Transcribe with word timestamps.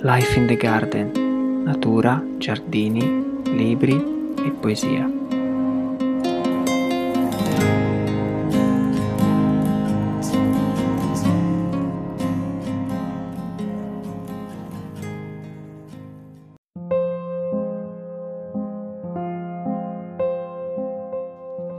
Life 0.00 0.38
in 0.38 0.46
the 0.46 0.54
Garden, 0.54 1.64
natura, 1.64 2.24
giardini, 2.36 3.42
libri 3.46 3.96
e 4.36 4.50
poesia. 4.52 5.04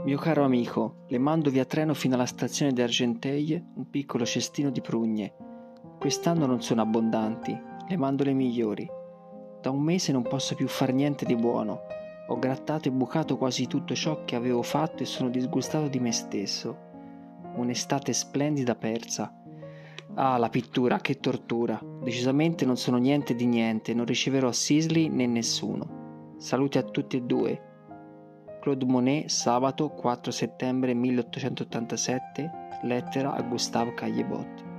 Mio 0.04 0.18
caro 0.18 0.44
amico, 0.44 1.06
le 1.08 1.18
mando 1.18 1.48
via 1.48 1.64
treno 1.64 1.94
fino 1.94 2.16
alla 2.16 2.26
stazione 2.26 2.74
di 2.74 2.82
Argenteuil 2.82 3.64
un 3.76 3.88
piccolo 3.88 4.26
cestino 4.26 4.68
di 4.68 4.82
prugne. 4.82 5.32
Quest'anno 5.98 6.44
non 6.44 6.60
sono 6.60 6.82
abbondanti, 6.82 7.68
le 7.90 7.96
mando 7.96 8.22
le 8.22 8.32
migliori. 8.32 8.88
Da 9.60 9.70
un 9.70 9.82
mese 9.82 10.12
non 10.12 10.22
posso 10.22 10.54
più 10.54 10.68
far 10.68 10.92
niente 10.92 11.24
di 11.24 11.34
buono. 11.34 11.80
Ho 12.28 12.38
grattato 12.38 12.86
e 12.86 12.92
bucato 12.92 13.36
quasi 13.36 13.66
tutto 13.66 13.94
ciò 13.96 14.24
che 14.24 14.36
avevo 14.36 14.62
fatto 14.62 15.02
e 15.02 15.06
sono 15.06 15.28
disgustato 15.28 15.88
di 15.88 15.98
me 15.98 16.12
stesso. 16.12 16.88
Un'estate 17.56 18.12
splendida 18.12 18.76
persa. 18.76 19.34
Ah, 20.14 20.38
la 20.38 20.48
pittura, 20.48 20.98
che 20.98 21.18
tortura. 21.18 21.80
Decisamente 22.00 22.64
non 22.64 22.76
sono 22.76 22.96
niente 22.96 23.34
di 23.34 23.46
niente, 23.46 23.92
non 23.92 24.06
riceverò 24.06 24.52
Sisley 24.52 25.08
né 25.08 25.26
nessuno. 25.26 26.34
Saluti 26.38 26.78
a 26.78 26.84
tutti 26.84 27.16
e 27.16 27.22
due. 27.22 27.62
Claude 28.60 28.84
Monet, 28.84 29.26
sabato 29.26 29.88
4 29.88 30.30
settembre 30.30 30.94
1887, 30.94 32.50
lettera 32.82 33.32
a 33.32 33.42
Gustave 33.42 33.94
Caillebot. 33.94 34.69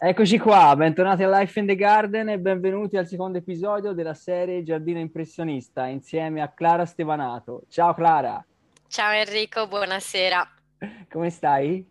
Eccoci 0.00 0.38
qua, 0.38 0.76
bentornati 0.76 1.24
a 1.24 1.38
Life 1.40 1.58
in 1.58 1.66
the 1.66 1.74
Garden 1.74 2.28
e 2.28 2.38
benvenuti 2.38 2.96
al 2.96 3.08
secondo 3.08 3.38
episodio 3.38 3.94
della 3.94 4.14
serie 4.14 4.62
Giardino 4.62 5.00
Impressionista 5.00 5.86
insieme 5.86 6.40
a 6.40 6.46
Clara 6.46 6.86
Stevanato. 6.86 7.62
Ciao 7.68 7.92
Clara! 7.94 8.46
Ciao 8.86 9.12
Enrico, 9.12 9.66
buonasera. 9.66 10.48
Come 11.10 11.30
stai? 11.30 11.84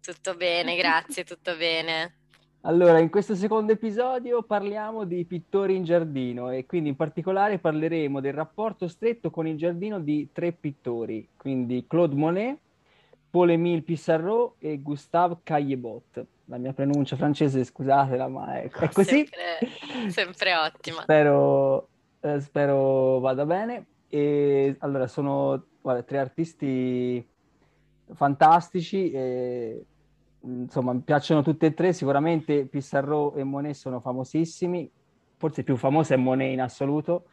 Tutto 0.00 0.34
bene, 0.34 0.74
grazie, 0.74 1.22
tutto 1.22 1.56
bene. 1.56 2.16
Allora, 2.62 2.98
in 2.98 3.08
questo 3.08 3.36
secondo 3.36 3.70
episodio 3.70 4.42
parliamo 4.42 5.04
di 5.04 5.24
pittori 5.24 5.76
in 5.76 5.84
giardino 5.84 6.50
e 6.50 6.66
quindi 6.66 6.88
in 6.88 6.96
particolare 6.96 7.60
parleremo 7.60 8.18
del 8.18 8.32
rapporto 8.32 8.88
stretto 8.88 9.30
con 9.30 9.46
il 9.46 9.56
giardino 9.56 10.00
di 10.00 10.30
tre 10.32 10.50
pittori, 10.50 11.28
quindi 11.36 11.84
Claude 11.86 12.16
Monet, 12.16 12.58
Paul-Émile 13.34 13.82
Pissarro 13.82 14.54
e 14.60 14.80
Gustave 14.80 15.38
Caillebot. 15.42 16.24
La 16.44 16.56
mia 16.56 16.72
pronuncia 16.72 17.16
francese, 17.16 17.64
scusatela, 17.64 18.28
ma 18.28 18.60
è, 18.60 18.70
è 18.70 18.88
così. 18.90 19.26
Sempre, 19.26 20.08
sempre 20.08 20.54
ottima. 20.54 21.02
Spero, 21.02 21.88
eh, 22.20 22.38
spero 22.38 23.18
vada 23.18 23.44
bene. 23.44 23.86
E 24.08 24.76
allora, 24.78 25.08
sono 25.08 25.64
guarda, 25.80 26.04
tre 26.04 26.18
artisti 26.18 27.26
fantastici. 28.12 29.10
E, 29.10 29.84
insomma, 30.42 30.92
mi 30.92 31.00
piacciono 31.00 31.42
tutte 31.42 31.66
e 31.66 31.74
tre. 31.74 31.92
Sicuramente 31.92 32.66
Pissarro 32.66 33.34
e 33.34 33.42
Monet 33.42 33.74
sono 33.74 33.98
famosissimi. 33.98 34.88
Forse 35.38 35.64
più 35.64 35.74
famoso 35.74 36.14
è 36.14 36.16
Monet 36.16 36.52
in 36.52 36.60
assoluto. 36.60 37.24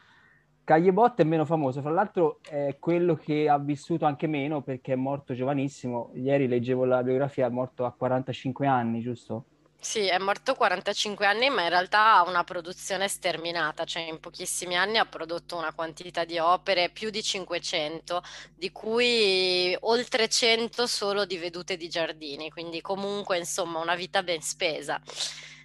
Cagliebot 0.71 1.19
è 1.19 1.25
meno 1.25 1.43
famoso, 1.43 1.81
fra 1.81 1.91
l'altro 1.91 2.39
è 2.47 2.77
quello 2.79 3.15
che 3.15 3.49
ha 3.49 3.57
vissuto 3.57 4.05
anche 4.05 4.25
meno 4.25 4.61
perché 4.61 4.93
è 4.93 4.95
morto 4.95 5.33
giovanissimo. 5.33 6.11
Ieri 6.13 6.47
leggevo 6.47 6.85
la 6.85 7.03
biografia, 7.03 7.47
è 7.47 7.49
morto 7.49 7.83
a 7.83 7.91
45 7.91 8.67
anni, 8.67 9.01
giusto? 9.01 9.43
Sì, 9.77 10.05
è 10.05 10.17
morto 10.17 10.55
45 10.55 11.25
anni, 11.25 11.49
ma 11.49 11.63
in 11.63 11.69
realtà 11.69 12.15
ha 12.15 12.23
una 12.25 12.45
produzione 12.45 13.09
sterminata, 13.09 13.83
cioè 13.83 14.03
in 14.03 14.21
pochissimi 14.21 14.77
anni 14.77 14.97
ha 14.97 15.03
prodotto 15.03 15.57
una 15.57 15.73
quantità 15.73 16.23
di 16.23 16.37
opere, 16.37 16.89
più 16.89 17.09
di 17.09 17.21
500, 17.21 18.23
di 18.55 18.71
cui 18.71 19.75
oltre 19.81 20.29
100 20.29 20.87
solo 20.87 21.25
di 21.25 21.35
vedute 21.35 21.75
di 21.75 21.89
giardini, 21.89 22.49
quindi 22.49 22.79
comunque 22.79 23.37
insomma 23.37 23.79
una 23.79 23.95
vita 23.95 24.23
ben 24.23 24.39
spesa. 24.39 25.01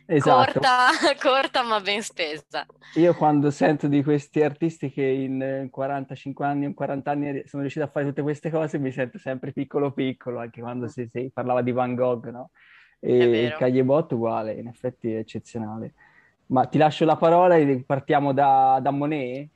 Esatto. 0.07 0.61
Corta, 0.61 0.89
corta 1.21 1.63
ma 1.63 1.81
ben 1.81 2.01
spesa. 2.01 2.65
Io 2.95 3.15
quando 3.15 3.51
sento 3.51 3.89
di 3.89 4.03
questi 4.03 4.43
artisti 4.43 4.91
che 4.91 5.03
in 5.05 5.69
45 5.71 6.47
anni 6.47 6.67
o 6.67 6.75
40 6.75 7.11
anni 7.11 7.43
sono 7.47 7.63
riusciti 7.63 7.85
a 7.85 7.89
fare 7.89 8.07
tutte 8.07 8.23
queste 8.23 8.51
cose, 8.51 8.79
mi 8.79 8.93
sento 8.93 9.19
sempre 9.19 9.53
piccolo 9.53 9.93
piccolo, 9.93 10.39
anche 10.39 10.61
quando 10.61 10.87
si, 10.87 11.09
si 11.11 11.31
parlava 11.35 11.63
di 11.63 11.73
Van 11.73 11.95
Gogh, 11.95 12.29
no? 12.31 12.51
E 13.01 13.55
Cagliebot 13.59 14.13
uguale, 14.13 14.53
in 14.55 14.69
effetti 14.69 15.13
è 15.13 15.19
eccezionale. 15.19 15.95
Ma 16.47 16.67
ti 16.67 16.79
lascio 16.79 17.05
la 17.05 17.17
parola 17.17 17.57
e 17.57 17.83
partiamo 17.85 18.33
da, 18.33 18.79
da 18.81 18.91
Monet? 18.91 19.49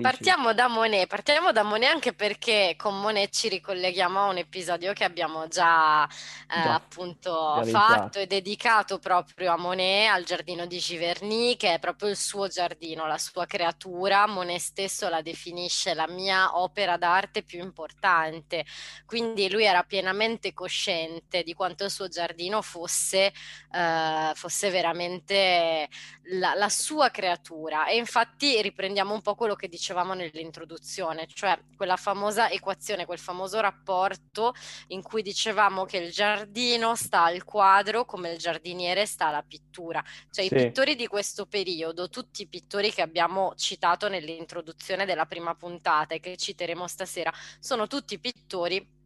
Partiamo 0.00 0.52
da 0.54 0.66
Monet, 0.66 1.06
partiamo 1.06 1.52
da 1.52 1.62
Monet 1.62 1.92
anche 1.92 2.12
perché 2.12 2.74
con 2.76 3.00
Monet 3.00 3.30
ci 3.30 3.48
ricolleghiamo 3.48 4.18
a 4.18 4.28
un 4.28 4.38
episodio 4.38 4.92
che 4.92 5.04
abbiamo 5.04 5.46
già, 5.46 6.04
eh, 6.04 6.62
già 6.62 6.74
appunto 6.74 7.62
fatto 7.64 8.18
e 8.18 8.26
dedicato 8.26 8.98
proprio 8.98 9.52
a 9.52 9.56
Monet, 9.56 10.10
al 10.10 10.24
giardino 10.24 10.66
di 10.66 10.78
Giverny, 10.78 11.56
che 11.56 11.74
è 11.74 11.78
proprio 11.78 12.08
il 12.08 12.16
suo 12.16 12.48
giardino, 12.48 13.06
la 13.06 13.18
sua 13.18 13.46
creatura. 13.46 14.26
Monet 14.26 14.58
stesso 14.58 15.08
la 15.08 15.22
definisce 15.22 15.94
la 15.94 16.08
mia 16.08 16.58
opera 16.58 16.96
d'arte 16.96 17.42
più 17.44 17.60
importante, 17.60 18.64
quindi 19.06 19.48
lui 19.48 19.64
era 19.64 19.84
pienamente 19.84 20.52
cosciente 20.52 21.42
di 21.44 21.54
quanto 21.54 21.84
il 21.84 21.90
suo 21.90 22.08
giardino 22.08 22.62
fosse, 22.62 23.32
eh, 23.72 24.32
fosse 24.34 24.70
veramente 24.70 25.88
la, 26.30 26.54
la 26.54 26.68
sua 26.68 27.10
creatura. 27.10 27.86
E 27.86 27.96
infatti 27.96 28.60
riprendiamo 28.60 29.14
un 29.14 29.22
po' 29.22 29.34
quello 29.36 29.54
che 29.54 29.67
dicevamo 29.68 30.14
nell'introduzione, 30.14 31.26
cioè 31.26 31.58
quella 31.76 31.96
famosa 31.96 32.50
equazione, 32.50 33.06
quel 33.06 33.18
famoso 33.18 33.60
rapporto 33.60 34.54
in 34.88 35.02
cui 35.02 35.22
dicevamo 35.22 35.84
che 35.84 35.98
il 35.98 36.10
giardino 36.10 36.94
sta 36.94 37.24
al 37.24 37.44
quadro 37.44 38.04
come 38.04 38.32
il 38.32 38.38
giardiniere 38.38 39.06
sta 39.06 39.28
alla 39.28 39.42
pittura. 39.42 40.02
Cioè 40.30 40.46
sì. 40.46 40.54
i 40.54 40.56
pittori 40.56 40.96
di 40.96 41.06
questo 41.06 41.46
periodo, 41.46 42.08
tutti 42.08 42.42
i 42.42 42.48
pittori 42.48 42.92
che 42.92 43.02
abbiamo 43.02 43.54
citato 43.56 44.08
nell'introduzione 44.08 45.04
della 45.04 45.26
prima 45.26 45.54
puntata 45.54 46.14
e 46.14 46.20
che 46.20 46.36
citeremo 46.36 46.86
stasera, 46.86 47.32
sono 47.60 47.86
tutti 47.86 48.18
pittori 48.18 48.96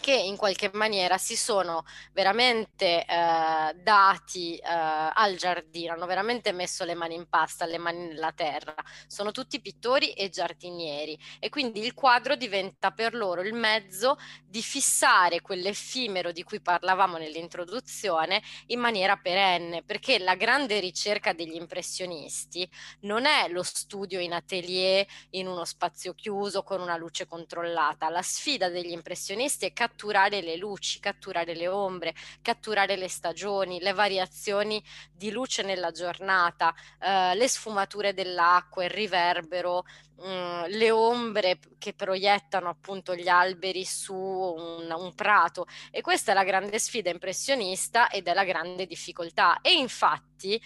che 0.00 0.12
in 0.12 0.36
qualche 0.36 0.70
maniera 0.72 1.18
si 1.18 1.36
sono 1.36 1.84
veramente 2.12 3.04
eh, 3.04 3.74
dati 3.74 4.56
eh, 4.56 4.62
al 4.64 5.36
giardino, 5.36 5.92
hanno 5.92 6.06
veramente 6.06 6.52
messo 6.52 6.84
le 6.84 6.94
mani 6.94 7.14
in 7.14 7.28
pasta, 7.28 7.66
le 7.66 7.78
mani 7.78 8.08
nella 8.08 8.32
terra. 8.32 8.74
Sono 9.06 9.32
tutti 9.32 9.60
pittori 9.60 10.12
e 10.12 10.28
giardinieri 10.28 11.18
e 11.38 11.48
quindi 11.48 11.80
il 11.80 11.94
quadro 11.94 12.36
diventa 12.36 12.90
per 12.90 13.14
loro 13.14 13.42
il 13.42 13.54
mezzo 13.54 14.16
di 14.44 14.62
fissare 14.62 15.40
quell'effimero 15.40 16.32
di 16.32 16.42
cui 16.42 16.60
parlavamo 16.60 17.16
nell'introduzione 17.16 18.42
in 18.66 18.80
maniera 18.80 19.16
perenne, 19.16 19.82
perché 19.82 20.18
la 20.18 20.34
grande 20.34 20.80
ricerca 20.80 21.32
degli 21.32 21.54
impressionisti 21.54 22.68
non 23.00 23.26
è 23.26 23.48
lo 23.48 23.62
studio 23.62 24.20
in 24.20 24.32
atelier 24.32 25.06
in 25.30 25.46
uno 25.46 25.64
spazio 25.64 26.14
chiuso 26.14 26.62
con 26.62 26.80
una 26.80 26.96
luce 26.96 27.26
controllata, 27.26 28.08
la 28.08 28.22
sfida 28.22 28.68
degli 28.68 28.92
impressionisti 28.92 29.66
è 29.66 29.72
catturare 29.88 30.42
le 30.42 30.56
luci, 30.56 31.00
catturare 31.00 31.54
le 31.54 31.68
ombre, 31.68 32.14
catturare 32.42 32.96
le 32.96 33.08
stagioni, 33.08 33.80
le 33.80 33.92
variazioni 33.92 34.82
di 35.10 35.30
luce 35.30 35.62
nella 35.62 35.90
giornata, 35.90 36.74
eh, 37.00 37.34
le 37.34 37.48
sfumature 37.48 38.12
dell'acqua, 38.12 38.84
il 38.84 38.90
riverbero, 38.90 39.84
mm, 40.20 40.64
le 40.68 40.90
ombre 40.90 41.58
che 41.78 41.94
proiettano 41.94 42.68
appunto 42.68 43.14
gli 43.14 43.28
alberi 43.28 43.84
su 43.84 44.14
un, 44.14 44.90
un 44.90 45.14
prato. 45.14 45.66
E 45.90 46.00
questa 46.00 46.32
è 46.32 46.34
la 46.34 46.44
grande 46.44 46.78
sfida 46.78 47.10
impressionista 47.10 48.08
ed 48.08 48.26
è 48.28 48.34
la 48.34 48.44
grande 48.44 48.86
difficoltà. 48.86 49.60
E 49.60 49.72
infatti 49.72 50.60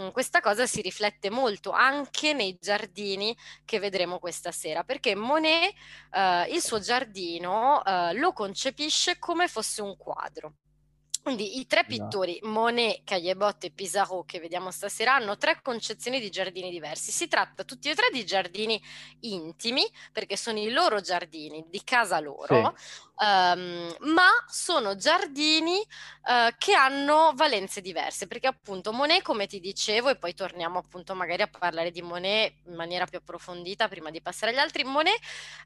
mm, 0.00 0.08
questa 0.08 0.40
cosa 0.40 0.66
si 0.66 0.80
riflette 0.80 1.30
molto 1.30 1.70
anche 1.70 2.32
nei 2.32 2.56
giardini 2.60 3.36
che 3.64 3.78
vedremo 3.78 4.18
questa 4.18 4.52
sera 4.52 4.84
perché 4.84 5.14
Monet 5.14 5.74
eh, 6.12 6.46
il 6.50 6.60
suo 6.62 6.78
giardino 6.80 7.84
eh, 7.84 8.14
lo 8.14 8.32
concepisce 8.32 9.18
come 9.18 9.48
fosse 9.48 9.82
un 9.82 9.96
quadro 9.96 10.54
quindi 11.24 11.58
i 11.58 11.66
tre 11.66 11.86
esatto. 11.88 12.04
pittori, 12.04 12.38
Monet, 12.42 13.00
Caillebot 13.02 13.64
e 13.64 13.70
Pissarro, 13.70 14.24
che 14.24 14.40
vediamo 14.40 14.70
stasera, 14.70 15.14
hanno 15.14 15.38
tre 15.38 15.62
concezioni 15.62 16.20
di 16.20 16.28
giardini 16.28 16.68
diversi. 16.68 17.12
Si 17.12 17.28
tratta 17.28 17.64
tutti 17.64 17.88
e 17.88 17.94
tre 17.94 18.10
di 18.12 18.26
giardini 18.26 18.78
intimi, 19.20 19.90
perché 20.12 20.36
sono 20.36 20.58
i 20.58 20.70
loro 20.70 21.00
giardini 21.00 21.64
di 21.70 21.82
casa 21.82 22.20
loro, 22.20 22.74
sì. 22.76 23.24
um, 23.24 23.96
ma 24.12 24.28
sono 24.48 24.96
giardini 24.96 25.78
uh, 25.78 26.54
che 26.58 26.74
hanno 26.74 27.32
valenze 27.34 27.80
diverse, 27.80 28.26
perché 28.26 28.46
appunto 28.46 28.92
Monet, 28.92 29.22
come 29.22 29.46
ti 29.46 29.60
dicevo, 29.60 30.10
e 30.10 30.16
poi 30.16 30.34
torniamo 30.34 30.78
appunto 30.78 31.14
magari 31.14 31.40
a 31.40 31.48
parlare 31.48 31.90
di 31.90 32.02
Monet 32.02 32.56
in 32.66 32.74
maniera 32.74 33.06
più 33.06 33.16
approfondita 33.16 33.88
prima 33.88 34.10
di 34.10 34.20
passare 34.20 34.52
agli 34.52 34.58
altri, 34.58 34.84
Monet 34.84 35.18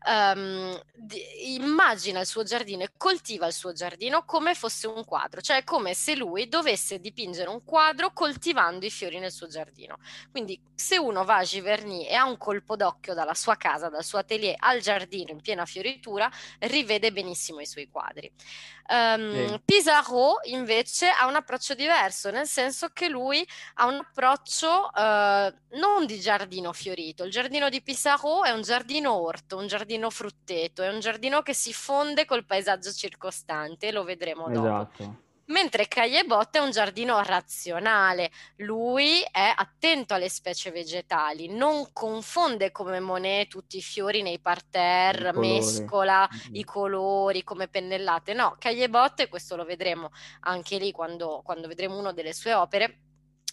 um, 0.06 0.80
di, 0.94 1.56
immagina 1.56 2.20
il 2.20 2.26
suo 2.26 2.44
giardino 2.44 2.84
e 2.84 2.92
coltiva 2.96 3.48
il 3.48 3.52
suo 3.52 3.72
giardino 3.72 4.24
come 4.24 4.54
fosse 4.54 4.86
un 4.86 5.04
quadro 5.04 5.46
cioè 5.48 5.56
è 5.60 5.64
come 5.64 5.94
se 5.94 6.14
lui 6.14 6.46
dovesse 6.46 7.00
dipingere 7.00 7.48
un 7.48 7.64
quadro 7.64 8.12
coltivando 8.12 8.84
i 8.84 8.90
fiori 8.90 9.18
nel 9.18 9.32
suo 9.32 9.46
giardino. 9.46 9.96
Quindi 10.30 10.60
se 10.74 10.98
uno 10.98 11.24
va 11.24 11.36
a 11.36 11.42
Giverny 11.42 12.04
e 12.04 12.14
ha 12.14 12.26
un 12.26 12.36
colpo 12.36 12.76
d'occhio 12.76 13.14
dalla 13.14 13.32
sua 13.32 13.56
casa, 13.56 13.88
dal 13.88 14.04
suo 14.04 14.18
atelier 14.18 14.56
al 14.58 14.80
giardino 14.80 15.30
in 15.30 15.40
piena 15.40 15.64
fioritura, 15.64 16.30
rivede 16.58 17.12
benissimo 17.12 17.60
i 17.60 17.66
suoi 17.66 17.88
quadri. 17.88 18.30
Um, 18.90 19.48
sì. 19.48 19.60
Pissarro 19.64 20.40
invece 20.44 21.08
ha 21.08 21.26
un 21.26 21.36
approccio 21.36 21.74
diverso, 21.74 22.30
nel 22.30 22.46
senso 22.46 22.88
che 22.88 23.08
lui 23.08 23.46
ha 23.76 23.86
un 23.86 23.94
approccio 23.94 24.90
uh, 24.92 25.78
non 25.78 26.04
di 26.04 26.20
giardino 26.20 26.74
fiorito. 26.74 27.24
Il 27.24 27.30
giardino 27.30 27.70
di 27.70 27.80
Pissarro 27.80 28.44
è 28.44 28.50
un 28.50 28.60
giardino 28.60 29.14
orto, 29.14 29.56
un 29.56 29.66
giardino 29.66 30.10
frutteto, 30.10 30.82
è 30.82 30.90
un 30.90 31.00
giardino 31.00 31.40
che 31.40 31.54
si 31.54 31.72
fonde 31.72 32.26
col 32.26 32.44
paesaggio 32.44 32.92
circostante, 32.92 33.92
lo 33.92 34.04
vedremo 34.04 34.46
dopo. 34.50 35.26
Mentre 35.48 35.88
Cagliebot 35.88 36.56
è 36.56 36.60
un 36.60 36.70
giardino 36.70 37.22
razionale, 37.22 38.30
lui 38.56 39.22
è 39.30 39.52
attento 39.56 40.12
alle 40.12 40.28
specie 40.28 40.70
vegetali, 40.70 41.48
non 41.48 41.90
confonde 41.92 42.70
come 42.70 43.00
Monet 43.00 43.48
tutti 43.48 43.78
i 43.78 43.82
fiori 43.82 44.20
nei 44.20 44.40
parterre, 44.40 45.32
mescola 45.32 46.28
mm-hmm. 46.30 46.54
i 46.54 46.64
colori 46.64 47.44
come 47.44 47.66
pennellate. 47.66 48.34
No, 48.34 48.56
Cagliebot, 48.58 49.20
e 49.20 49.28
questo 49.28 49.56
lo 49.56 49.64
vedremo 49.64 50.10
anche 50.40 50.76
lì 50.76 50.92
quando, 50.92 51.40
quando 51.42 51.66
vedremo 51.66 51.96
una 51.96 52.12
delle 52.12 52.34
sue 52.34 52.52
opere, 52.52 53.07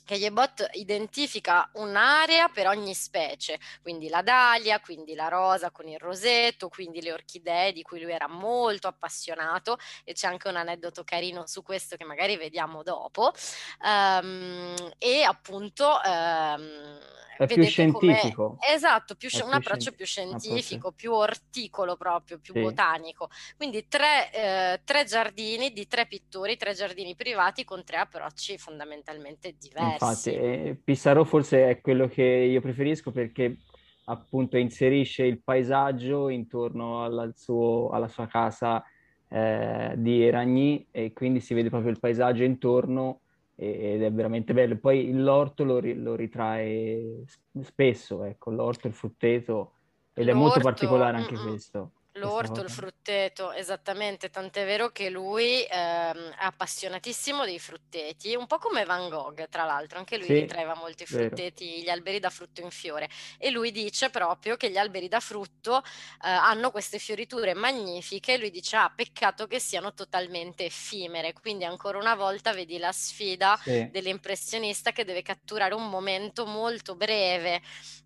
Keyebot 0.05 0.69
identifica 0.73 1.69
un'area 1.73 2.47
per 2.47 2.67
ogni 2.67 2.93
specie, 2.93 3.59
quindi 3.81 4.07
la 4.07 4.21
dalia, 4.21 4.79
quindi 4.79 5.15
la 5.15 5.27
rosa 5.27 5.71
con 5.71 5.87
il 5.87 5.99
rosetto, 5.99 6.69
quindi 6.69 7.01
le 7.01 7.11
orchidee 7.11 7.73
di 7.73 7.81
cui 7.81 7.99
lui 7.99 8.11
era 8.11 8.27
molto 8.27 8.87
appassionato 8.87 9.77
e 10.03 10.13
c'è 10.13 10.27
anche 10.27 10.47
un 10.47 10.55
aneddoto 10.55 11.03
carino 11.03 11.45
su 11.47 11.63
questo 11.63 11.97
che 11.97 12.05
magari 12.05 12.37
vediamo 12.37 12.83
dopo. 12.83 13.33
Um, 13.81 14.75
e 14.97 15.23
appunto 15.23 15.99
um, 16.05 16.99
è 17.37 17.47
più 17.47 17.63
scientifico. 17.63 18.57
Esatto, 18.61 19.15
più, 19.15 19.29
un 19.43 19.53
approccio 19.53 19.91
più 19.91 20.05
scientifico, 20.05 20.91
più 20.91 21.11
orticolo 21.11 21.97
proprio, 21.97 22.39
più 22.39 22.53
sì. 22.53 22.61
botanico. 22.61 23.29
Quindi 23.57 23.87
tre, 23.87 24.31
eh, 24.31 24.81
tre, 24.83 25.03
giardini 25.03 25.73
di 25.73 25.85
tre 25.87 26.07
pittori, 26.07 26.55
tre 26.55 26.73
giardini 26.73 27.15
privati 27.15 27.63
con 27.63 27.83
tre 27.83 27.97
approcci 27.97 28.57
fondamentalmente 28.57 29.55
diversi. 29.57 29.94
Infatti, 29.99 30.33
eh, 30.33 30.79
Pissarro 30.83 31.23
forse 31.23 31.69
è 31.69 31.81
quello 31.81 32.07
che 32.07 32.23
io 32.23 32.61
preferisco 32.61 33.11
perché 33.11 33.57
appunto 34.05 34.57
inserisce 34.57 35.23
il 35.23 35.41
paesaggio 35.41 36.29
intorno 36.29 37.03
alla, 37.03 37.31
suo, 37.33 37.89
alla 37.89 38.07
sua 38.07 38.27
casa 38.27 38.83
eh, 39.27 39.93
di 39.97 40.23
Eragny 40.23 40.87
e 40.91 41.13
quindi 41.13 41.39
si 41.39 41.53
vede 41.53 41.69
proprio 41.69 41.91
il 41.91 41.99
paesaggio 41.99 42.43
intorno 42.43 43.21
ed 43.55 44.03
è 44.03 44.11
veramente 44.11 44.53
bello. 44.53 44.77
Poi 44.77 45.11
l'orto 45.13 45.63
lo, 45.63 45.79
lo 45.81 46.15
ritrae 46.15 47.23
spesso, 47.61 48.23
ecco, 48.23 48.51
l'orto, 48.51 48.87
il 48.87 48.93
frutteto, 48.93 49.73
ed 50.13 50.25
l'orto, 50.25 50.31
è 50.31 50.33
molto 50.33 50.59
particolare 50.59 51.17
anche 51.17 51.35
mm-mm. 51.35 51.47
questo. 51.47 51.91
L'orto, 52.17 52.61
il 52.61 52.69
frutteto, 52.69 53.51
esattamente, 53.51 54.29
tant'è 54.29 54.63
vero 54.63 54.89
che 54.89 55.09
lui 55.09 55.63
ehm, 55.63 56.29
è 56.31 56.45
appassionatissimo 56.45 57.43
dei 57.43 57.59
frutteti, 57.59 58.35
un 58.35 58.47
po' 58.47 58.57
come 58.57 58.85
Van 58.85 59.09
Gogh, 59.09 59.49
tra 59.49 59.65
l'altro, 59.65 59.97
anche 59.99 60.15
lui 60.15 60.27
sì, 60.27 60.33
ritraeva 60.33 60.75
molti 60.75 61.05
frutteti, 61.05 61.67
vero. 61.67 61.81
gli 61.81 61.89
alberi 61.89 62.19
da 62.19 62.29
frutto 62.29 62.61
in 62.61 62.69
fiore. 62.69 63.09
E 63.37 63.49
lui 63.49 63.71
dice 63.71 64.09
proprio 64.11 64.55
che 64.55 64.69
gli 64.69 64.77
alberi 64.77 65.09
da 65.09 65.19
frutto 65.19 65.79
eh, 65.79 66.29
hanno 66.29 66.71
queste 66.71 66.99
fioriture 66.99 67.53
magnifiche. 67.53 68.37
Lui 68.37 68.49
dice 68.49 68.77
ah 68.77 68.89
peccato 68.95 69.45
che 69.45 69.59
siano 69.59 69.93
totalmente 69.93 70.63
effimere, 70.63 71.33
quindi 71.33 71.65
ancora 71.65 71.97
una 71.97 72.15
volta 72.15 72.53
vedi 72.53 72.77
la 72.77 72.93
sfida 72.93 73.59
sì. 73.61 73.89
dell'impressionista 73.91 74.93
che 74.93 75.03
deve 75.03 75.21
catturare 75.21 75.73
un 75.73 75.89
momento 75.89 76.45
molto 76.45 76.95
breve. 76.95 77.61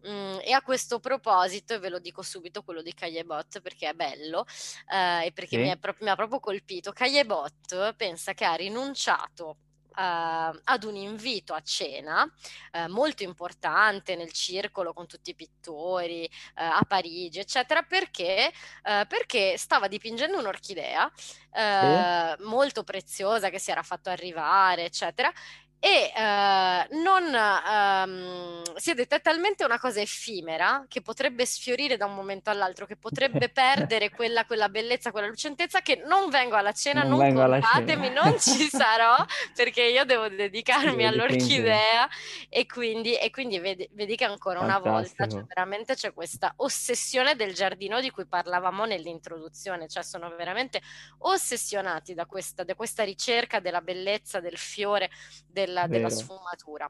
Mm, 0.08 0.38
e 0.42 0.52
a 0.52 0.62
questo 0.64 1.00
proposito, 1.00 1.76
e 1.76 1.80
ve 1.80 1.90
lo 1.90 2.00
dico 2.00 2.24
subito 2.24 2.64
quello 2.64 2.82
di 2.82 2.94
Cagliebot 2.94 3.60
perché 3.60 3.90
è 3.90 3.99
bello 4.00 4.46
eh, 4.90 5.26
e 5.26 5.32
perché 5.34 5.58
sì. 5.58 5.58
mi, 5.58 5.78
pro- 5.78 5.96
mi, 6.00 6.10
ha 6.10 6.16
proprio 6.16 6.40
colpito. 6.40 6.94
Cagliebot 6.94 7.96
pensa 7.96 8.34
che 8.34 8.46
ha 8.46 8.54
rinunciato 8.54 9.58
Uh, 9.90 10.58
ad 10.64 10.84
un 10.86 10.96
invito 10.96 11.54
a 11.54 11.62
cena 11.62 12.24
uh, 12.24 12.90
molto 12.90 13.24
importante 13.24 14.16
nel 14.16 14.32
circolo 14.32 14.94
con 14.94 15.08
tutti 15.08 15.32
i 15.32 15.36
pittori 15.36 16.24
uh, 16.24 16.52
a 16.54 16.82
Parigi, 16.88 17.40
eccetera, 17.40 17.82
perché, 17.82 18.50
perché 18.82 19.58
stava 19.58 19.90
dipingendo 19.90 20.38
un'orchidea 20.38 21.12
sì. 21.18 22.44
molto 22.44 22.86
preziosa 22.86 23.50
che 23.50 23.60
si 23.60 23.72
era 23.72 23.84
fatto 23.84 24.10
arrivare, 24.10 24.86
eccetera, 24.86 25.34
e 25.82 26.12
uh, 26.14 27.02
non 27.02 27.24
um, 27.24 28.76
si 28.76 28.92
è 28.92 28.94
detta 28.94 29.20
talmente 29.20 29.64
una 29.64 29.80
cosa 29.80 30.02
effimera 30.02 30.86
che 30.90 31.02
potrebbe 31.02 31.46
sfiorire 31.46 31.96
da 31.96 32.06
un 32.06 32.16
momento 32.16 32.50
all'altro, 32.50 32.86
che 32.86 32.98
potrebbe 32.98 33.48
perdere 33.50 34.10
quella, 34.10 34.46
quella 34.46 34.68
bellezza, 34.68 35.12
quella 35.12 35.28
lucentezza 35.28 35.82
che 35.82 36.04
non 36.06 36.30
vengo 36.30 36.58
alla 36.58 36.74
cena, 36.74 37.04
non, 37.04 37.20
non 37.20 37.34
contatemi, 37.34 38.10
non 38.10 38.38
ci 38.38 38.68
sarò 38.70 39.16
perché 39.56 39.84
io 39.84 40.04
devo 40.04 40.28
dedicarmi 40.28 41.06
all'orchidea 41.06 42.10
e 42.50 42.66
quindi, 42.66 43.16
e 43.16 43.30
quindi 43.30 43.60
vedi, 43.60 43.88
vedi, 43.94 44.18
che 44.18 44.26
ancora 44.26 44.60
Fantastico. 44.60 44.90
una 44.90 45.00
volta 45.00 45.28
cioè, 45.28 45.44
veramente 45.46 45.96
c'è 45.96 46.14
questa 46.14 46.54
ossessione 46.58 47.36
del 47.36 47.54
giardino 47.54 48.02
di 48.02 48.10
cui 48.10 48.26
parlavamo 48.26 48.84
nell'introduzione, 48.84 49.88
cioè 49.88 50.04
sono 50.04 50.30
veramente 50.36 50.82
ossessionati 51.20 52.14
da 52.14 52.26
questa, 52.26 52.66
da 52.66 52.76
questa 52.76 53.04
ricerca 53.04 53.62
della 53.62 53.80
bellezza 53.80 54.42
del 54.42 54.58
fiore, 54.58 55.10
del 55.48 55.69
della, 55.70 55.88
della 55.88 56.10
sfumatura. 56.10 56.90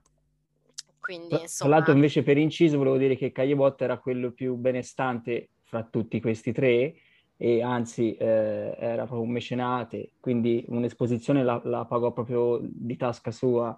Quindi, 1.00 1.42
insomma... 1.42 1.70
Tra 1.70 1.78
l'altro 1.78 1.94
invece 1.94 2.24
per 2.24 2.38
inciso 2.38 2.78
volevo 2.78 2.98
dire 2.98 3.16
che 3.16 3.32
Cagliebot 3.32 3.82
era 3.82 3.98
quello 3.98 4.32
più 4.32 4.56
benestante 4.56 5.50
fra 5.64 5.84
tutti 5.84 6.20
questi 6.20 6.52
tre 6.52 6.96
e 7.38 7.62
anzi 7.62 8.16
eh, 8.16 8.76
era 8.78 9.06
proprio 9.06 9.22
un 9.22 9.32
mecenate, 9.32 10.12
quindi 10.20 10.64
un'esposizione 10.68 11.44
la, 11.44 11.62
la, 11.64 11.86
pagò 11.86 12.12
proprio 12.12 12.60
di 12.62 12.98
tasca 12.98 13.32
sua 13.32 13.76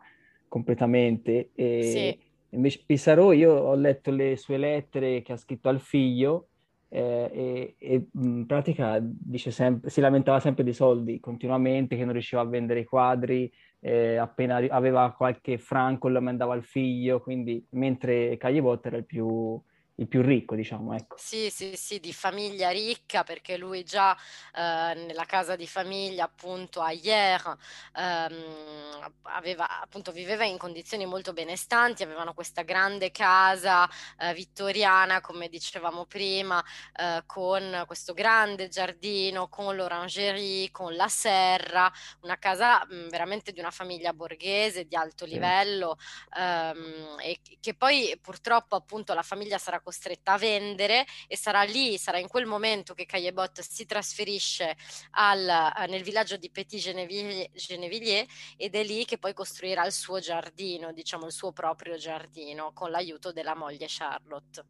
completamente. 0.48 1.52
E 1.54 1.84
sì. 1.84 2.30
Invece 2.54 2.82
Pissarro, 2.86 3.32
io 3.32 3.54
ho 3.54 3.76
letto 3.76 4.12
le 4.12 4.36
sue 4.36 4.58
lettere 4.58 5.22
che 5.22 5.32
ha 5.32 5.38
scritto 5.38 5.70
al 5.70 5.80
figlio 5.80 6.48
eh, 6.90 7.30
e, 7.32 7.76
e, 7.78 8.08
in 8.16 8.46
pratica 8.46 8.98
dice 9.00 9.52
sempre, 9.52 9.90
si 9.90 10.02
lamentava 10.02 10.42
sempre 10.42 10.66
di 10.66 10.74
soldi 10.74 11.22
continuamente, 11.22 11.96
che 11.96 12.04
non 12.04 12.12
riusciva 12.12 12.42
a 12.42 12.46
vendere 12.46 12.82
i 12.82 12.86
quadri, 12.86 13.50
eh, 13.82 14.18
appena 14.18 14.58
aveva 14.70 15.12
qualche 15.12 15.58
franco 15.58 16.08
lo 16.08 16.22
mandava 16.22 16.54
al 16.54 16.64
figlio, 16.64 17.20
quindi 17.20 17.66
mentre 17.72 18.38
Cagliebot 18.38 18.86
era 18.86 18.98
il 18.98 19.06
più, 19.06 19.60
il 20.02 20.08
più 20.08 20.22
ricco, 20.22 20.56
diciamo, 20.56 20.94
ecco. 20.96 21.24
Sì, 21.24 21.52
sì, 21.52 21.76
sì, 21.78 22.00
di 22.00 22.12
famiglia 22.14 22.70
ricca, 22.72 23.24
perché 23.24 23.56
lui 23.56 23.84
già 23.84 24.18
eh, 24.56 24.94
nella 24.96 25.26
casa 25.26 25.56
di 25.56 25.68
famiglia, 25.68 26.24
appunto, 26.24 26.82
a 26.82 26.92
Hier, 26.92 27.56
ehm, 27.96 29.14
aveva, 29.24 29.82
appunto, 29.82 30.12
viveva 30.12 30.46
in 30.46 30.58
condizioni 30.58 31.06
molto 31.06 31.32
benestanti, 31.32 32.02
avevano 32.02 32.34
questa 32.34 32.64
grande 32.64 33.12
casa 33.12 33.88
eh, 34.18 34.34
vittoriana, 34.34 35.22
come 35.22 35.48
dicevamo 35.48 36.06
prima, 36.06 36.64
eh, 37.00 37.22
con 37.28 37.84
questo 37.86 38.14
grande 38.14 38.68
giardino, 38.68 39.48
con 39.48 39.76
l'orangerie, 39.76 40.72
con 40.72 40.96
la 40.96 41.08
serra, 41.08 41.92
una 42.22 42.38
casa 42.40 42.84
mh, 42.90 43.10
veramente 43.10 43.52
di 43.52 43.60
una 43.60 43.72
famiglia 43.72 44.12
borghese, 44.12 44.86
di 44.86 44.96
alto 44.96 45.26
livello, 45.26 45.98
ehm, 46.38 47.18
e 47.20 47.40
che 47.60 47.76
poi 47.76 48.18
purtroppo, 48.20 48.76
appunto, 48.76 49.14
la 49.14 49.22
famiglia 49.22 49.58
sarà 49.60 49.80
costretta 49.92 50.34
a 50.34 50.38
vendere 50.38 51.06
e 51.28 51.36
sarà 51.36 51.64
lì, 51.64 51.98
sarà 51.98 52.18
in 52.18 52.30
quel 52.30 52.46
momento 52.46 52.94
che 52.94 53.06
Caillebot 53.06 53.60
si 53.60 53.86
trasferisce 53.86 54.78
al, 55.12 55.48
eh, 55.48 55.88
nel 55.88 56.02
villaggio 56.02 56.38
di 56.38 56.50
Petit 56.50 56.80
Genevilliers 56.80 58.34
ed 58.56 58.76
è 58.76 58.84
lì 58.84 59.04
che 59.04 59.18
poi 59.18 59.34
costruirà 59.34 59.86
il 59.86 59.92
suo 59.92 60.20
giardino, 60.20 60.94
diciamo 60.94 61.26
il 61.26 61.34
suo 61.34 61.52
proprio 61.52 61.98
giardino, 61.98 62.72
con 62.74 62.90
l'aiuto 62.90 63.34
della 63.34 63.54
moglie 63.54 63.88
Charlotte. 63.90 64.64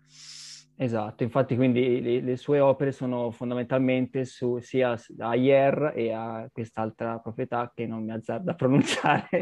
Esatto, 0.82 1.22
infatti 1.22 1.56
quindi 1.56 2.02
le, 2.02 2.22
le, 2.22 2.36
sue 2.38 2.60
opere 2.60 2.92
sono 2.92 3.30
fondamentalmente 3.30 4.26
su 4.26 4.58
sia 4.62 5.00
a 5.20 5.36
Hier 5.36 5.94
e 5.96 6.12
a 6.12 6.50
quest'altra 6.52 7.20
proprietà 7.20 7.72
che 7.76 7.86
non 7.86 8.04
mi 8.04 8.12
azzardo 8.12 8.50
a 8.50 8.56
pronunciare, 8.56 9.28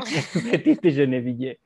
Petit 0.49 0.89
Genevilliers. 0.89 1.59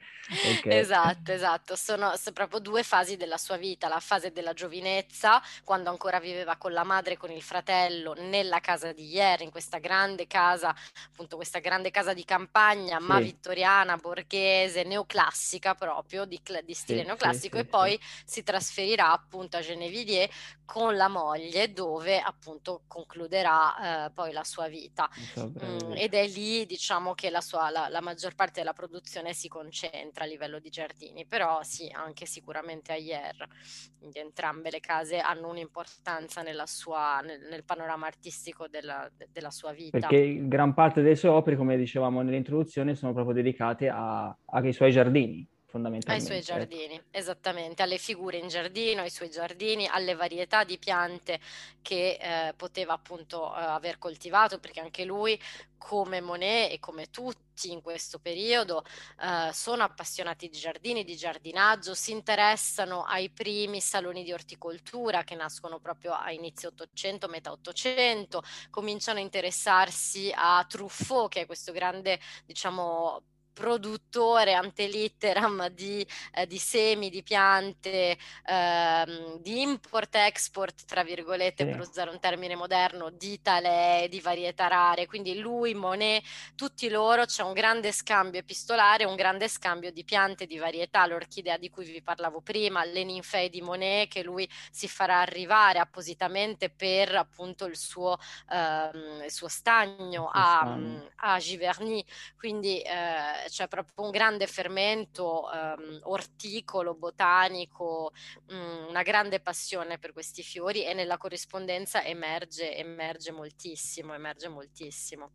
Okay. 0.59 0.77
Esatto, 0.77 1.31
esatto, 1.31 1.75
sono, 1.75 2.11
sono, 2.17 2.35
proprio 2.35 2.59
due 2.59 2.83
fasi 2.83 3.17
della 3.17 3.37
sua 3.37 3.57
vita, 3.57 3.87
la 3.87 3.99
fase 4.03 4.31
della 4.31 4.53
giovinezza, 4.53 5.41
quando 5.63 5.89
ancora 5.89 6.19
viveva 6.19 6.57
con 6.57 6.73
la 6.73 6.83
madre 6.83 7.13
e 7.13 7.17
con 7.17 7.31
il 7.31 7.41
fratello 7.41 8.13
nella 8.13 8.59
casa 8.59 8.91
di 8.91 9.07
Hier, 9.07 9.41
in 9.41 9.49
questa 9.49 9.79
grande 9.79 10.27
casa, 10.27 10.75
appunto 11.09 11.35
questa 11.35 11.59
grande 11.59 11.89
casa 11.89 12.13
di 12.13 12.23
campagna, 12.23 12.99
sì. 12.99 13.05
ma 13.05 13.19
vittoriana, 13.19 13.97
borghese, 13.97 14.83
neoclassica 14.83 15.73
proprio, 15.73 16.25
di, 16.25 16.39
di 16.63 16.73
stile 16.73 17.01
sì, 17.01 17.05
neoclassico, 17.05 17.57
sì, 17.57 17.63
e 17.63 17.65
poi 17.65 17.99
si 18.25 18.43
trasferirà 18.43 19.11
appunto 19.11 19.57
a 19.57 19.61
Genevieve 19.61 20.29
con 20.65 20.95
la 20.95 21.07
moglie 21.07 21.71
dove 21.71 22.19
appunto 22.19 22.83
concluderà 22.87 24.05
eh, 24.05 24.11
poi 24.11 24.31
la 24.31 24.43
sua 24.43 24.67
vita. 24.67 25.09
Mm, 25.39 25.93
ed 25.93 26.13
è 26.13 26.27
lì 26.27 26.65
diciamo 26.65 27.13
che 27.13 27.29
la, 27.29 27.41
sua, 27.41 27.69
la, 27.69 27.87
la, 27.89 28.01
maggior 28.01 28.35
parte 28.35 28.59
della 28.59 28.73
produzione 28.73 29.33
si 29.33 29.47
concentra 29.47 30.23
a 30.23 30.27
livello 30.27 30.59
di 30.59 30.69
giardini 30.69 31.25
però 31.25 31.61
sì 31.63 31.89
anche 31.91 32.25
sicuramente 32.25 32.91
a 32.91 32.95
Hier 32.95 33.47
quindi 33.97 34.19
entrambe 34.19 34.69
le 34.69 34.79
case 34.79 35.19
hanno 35.19 35.49
un'importanza 35.49 36.41
sua, 36.65 37.19
nel, 37.21 37.39
nel 37.49 37.63
panorama 37.63 38.07
artistico 38.07 38.67
della, 38.67 39.09
de, 39.15 39.29
della, 39.31 39.51
sua 39.51 39.71
vita. 39.71 39.99
Perché 39.99 40.47
gran 40.47 40.73
parte 40.73 41.01
delle 41.01 41.15
sue 41.15 41.29
opere 41.29 41.55
come 41.55 41.77
dicevamo 41.77 42.21
nell'introduzione 42.21 42.95
sono 42.95 43.13
proprio 43.13 43.35
dedicate 43.35 43.89
a, 43.89 44.35
ai 44.45 44.73
suoi 44.73 44.91
giardini 44.91 45.47
fondamentalmente. 45.73 46.31
Ai 46.31 46.43
suoi 46.43 46.45
giardini, 46.45 47.01
esattamente, 47.09 47.81
alle 47.81 47.97
figure 47.97 48.37
in 48.37 48.47
giardino, 48.47 49.01
ai 49.01 49.09
suoi 49.09 49.31
giardini, 49.31 49.87
alle 49.87 50.13
varietà 50.13 50.63
di 50.63 50.77
piante 50.77 51.39
che 51.81 52.19
eh, 52.21 52.53
poteva 52.53 52.93
appunto 52.93 53.47
eh, 53.55 53.59
aver 53.59 53.97
coltivato, 53.97 54.59
perché 54.59 54.81
anche 54.81 55.03
lui, 55.03 55.39
come 55.79 56.21
Monet 56.21 56.71
e 56.71 56.79
come 56.79 57.09
tutti 57.09 57.71
in 57.71 57.81
questo 57.81 58.19
periodo, 58.19 58.85
eh, 59.19 59.51
sono 59.51 59.81
appassionati 59.81 60.47
di 60.47 60.57
giardini, 60.59 61.03
di 61.03 61.15
giardinaggio, 61.15 61.95
si 61.95 62.11
interessano 62.11 63.03
ai 63.03 63.31
primi 63.31 63.81
saloni 63.81 64.23
di 64.23 64.31
orticoltura 64.31 65.23
che 65.23 65.33
nascono 65.33 65.79
proprio 65.79 66.13
a 66.13 66.31
inizio 66.31 66.69
800, 66.69 67.27
metà 67.27 67.51
800, 67.51 68.43
cominciano 68.69 69.17
a 69.17 69.23
interessarsi 69.23 70.31
a 70.35 70.63
Truffaut, 70.69 71.31
che 71.31 71.41
è 71.41 71.45
questo 71.47 71.71
grande, 71.71 72.19
diciamo, 72.45 73.23
produttore 73.53 74.53
antelitteram 74.53 75.67
di, 75.69 76.05
eh, 76.33 76.47
di 76.47 76.57
semi, 76.57 77.09
di 77.09 77.23
piante, 77.23 78.17
ehm, 78.45 79.37
di 79.39 79.61
import-export, 79.61 80.85
tra 80.85 81.03
virgolette, 81.03 81.63
sì. 81.63 81.69
per 81.69 81.79
usare 81.79 82.09
un 82.09 82.19
termine 82.19 82.55
moderno, 82.55 83.09
di 83.11 83.41
talee, 83.41 84.09
di 84.09 84.19
varietà 84.19 84.67
rare. 84.67 85.05
Quindi 85.05 85.37
lui, 85.37 85.73
Monet, 85.73 86.23
tutti 86.55 86.89
loro 86.89 87.25
c'è 87.25 87.43
un 87.43 87.53
grande 87.53 87.91
scambio 87.91 88.39
epistolare, 88.39 89.05
un 89.05 89.15
grande 89.15 89.47
scambio 89.47 89.91
di 89.91 90.03
piante, 90.03 90.45
di 90.45 90.57
varietà, 90.57 91.05
l'orchidea 91.05 91.57
di 91.57 91.69
cui 91.69 91.85
vi 91.85 92.01
parlavo 92.01 92.41
prima, 92.41 92.83
le 92.83 93.03
ninfee 93.03 93.49
di 93.49 93.61
Monet 93.61 94.09
che 94.09 94.23
lui 94.23 94.49
si 94.71 94.87
farà 94.87 95.19
arrivare 95.19 95.79
appositamente 95.79 96.69
per 96.69 97.15
appunto 97.15 97.65
il 97.65 97.77
suo, 97.77 98.17
ehm, 98.51 99.21
il 99.23 99.31
suo 99.31 99.47
stagno 99.47 100.29
a, 100.31 100.77
a 101.17 101.37
Giverny. 101.39 102.03
Quindi 102.37 102.81
eh, 102.81 103.42
c'è 103.47 103.67
proprio 103.67 104.05
un 104.05 104.11
grande 104.11 104.47
fermento 104.47 105.49
um, 105.51 105.99
orticolo, 106.03 106.95
botanico, 106.95 108.11
um, 108.49 108.87
una 108.89 109.03
grande 109.03 109.39
passione 109.39 109.97
per 109.97 110.13
questi 110.13 110.43
fiori 110.43 110.85
e 110.85 110.93
nella 110.93 111.17
corrispondenza 111.17 112.03
emerge, 112.03 112.75
emerge 112.75 113.31
moltissimo, 113.31 114.13
emerge 114.13 114.47
moltissimo. 114.47 115.31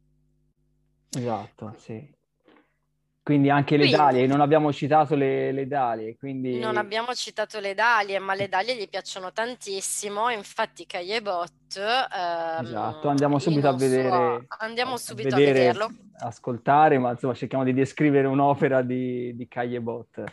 Esatto, 1.11 1.75
sì. 1.79 2.17
Quindi 3.29 3.51
anche 3.51 3.77
le 3.77 3.83
quindi, 3.83 3.97
dalie, 3.99 4.27
non 4.27 4.41
abbiamo 4.41 4.73
citato 4.73 5.15
le, 5.15 5.53
le, 5.53 5.67
dalie, 5.67 6.17
quindi... 6.17 6.59
Non 6.59 6.79
abbiamo 6.79 7.13
citato 7.13 7.61
le 7.61 7.75
dalie, 7.75 8.19
ma 8.19 8.33
le 8.35 8.49
dalie 8.49 8.75
gli 8.75 8.89
piacciono 8.89 9.35
tantissimo, 9.35 10.31
infatti 10.31 10.87
Caillebot... 10.87 11.77
Ehm, 11.77 12.65
esatto, 12.65 13.09
andiamo 13.09 13.39
subito 13.39 13.69
a 13.69 13.77
vedere... 13.77 14.09
Suo... 14.09 14.45
Andiamo 14.61 14.97
subito 14.97 15.35
a, 15.35 15.39
vedere, 15.39 15.51
a 15.51 15.73
vederlo. 15.73 15.91
Ascoltare, 16.21 16.97
ma 16.97 17.11
insomma 17.11 17.35
cerchiamo 17.35 17.65
di 17.65 17.75
descrivere 17.75 18.27
un'opera 18.29 18.81
di, 18.81 19.37
di 19.37 19.47
Caillebot. 19.47 20.25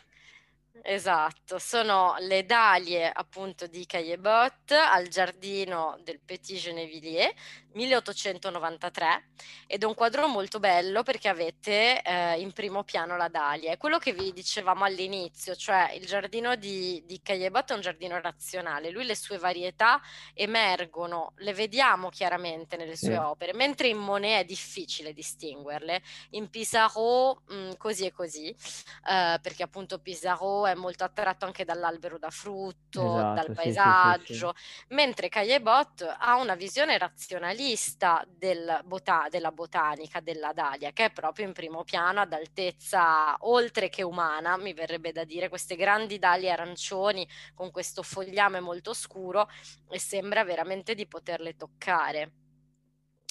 Esatto, 0.88 1.58
sono 1.58 2.14
le 2.20 2.46
dalie 2.46 3.10
appunto 3.12 3.66
di 3.66 3.88
Caillebot 3.88 4.70
al 4.70 5.08
giardino 5.08 5.98
del 6.04 6.20
Petit 6.24 6.60
Genevilliers 6.60 7.34
1893 7.76 9.30
ed 9.68 9.84
è 9.84 9.86
un 9.86 9.96
quadro 9.96 10.28
molto 10.28 10.60
bello 10.60 11.04
perché 11.04 11.28
avete 11.28 12.02
eh, 12.02 12.40
in 12.40 12.52
primo 12.54 12.84
piano 12.84 13.18
la 13.18 13.28
dalia. 13.28 13.72
È 13.72 13.78
quello 13.78 13.98
che 13.98 14.14
vi 14.14 14.32
dicevamo 14.32 14.84
all'inizio, 14.84 15.56
cioè 15.56 15.92
il 15.94 16.06
giardino 16.06 16.56
di, 16.56 17.04
di 17.06 17.20
Caillebot 17.22 17.72
è 17.72 17.74
un 17.74 17.82
giardino 17.82 18.20
razionale, 18.22 18.92
lui 18.92 19.06
le 19.06 19.16
sue 19.16 19.40
varietà 19.40 20.00
emergono, 20.34 21.34
le 21.38 21.54
vediamo 21.54 22.10
chiaramente 22.10 22.78
nelle 22.78 22.96
sue 22.96 23.14
sì. 23.14 23.16
opere, 23.16 23.54
mentre 23.54 23.88
in 23.88 23.98
Monet 23.98 24.42
è 24.42 24.46
difficile 24.46 25.14
distinguerle, 25.14 26.02
in 26.32 26.50
Pissarro 26.50 27.42
mh, 27.48 27.56
mm, 27.56 27.72
così 27.78 28.06
e 28.06 28.12
così, 28.12 28.50
eh, 28.50 29.40
perché 29.42 29.64
appunto 29.64 30.00
Pissarro 30.00 30.68
è 30.68 30.75
molto 30.76 31.04
attratto 31.04 31.46
anche 31.46 31.66
dall'albero 31.66 32.18
da 32.18 32.30
frutto, 32.30 33.02
esatto, 33.02 33.34
dal 33.34 33.52
paesaggio, 33.54 34.54
sì, 34.56 34.64
sì, 34.86 34.94
mentre 34.96 35.30
Caillebot 35.30 36.16
ha 36.20 36.36
una 36.36 36.56
visione 36.56 36.98
razionalista 36.98 38.24
del 38.28 38.82
bota- 38.86 39.28
della 39.30 39.52
botanica, 39.52 40.20
della 40.20 40.54
Dalia, 40.54 40.92
che 40.92 41.06
è 41.06 41.12
proprio 41.12 41.46
in 41.46 41.54
primo 41.54 41.84
piano 41.84 42.20
ad 42.22 42.34
altezza 42.34 43.36
oltre 43.42 43.90
che 43.90 44.04
umana, 44.04 44.58
mi 44.58 44.74
verrebbe 44.74 45.12
da 45.12 45.24
dire, 45.24 45.50
queste 45.50 45.76
grandi 45.76 46.20
dalie 46.20 46.52
arancioni 46.52 47.28
con 47.54 47.72
questo 47.72 48.04
fogliame 48.04 48.60
molto 48.60 48.94
scuro 48.94 49.48
e 49.90 50.00
sembra 50.00 50.44
veramente 50.44 50.96
di 50.96 51.08
poterle 51.08 51.56
toccare. 51.56 52.32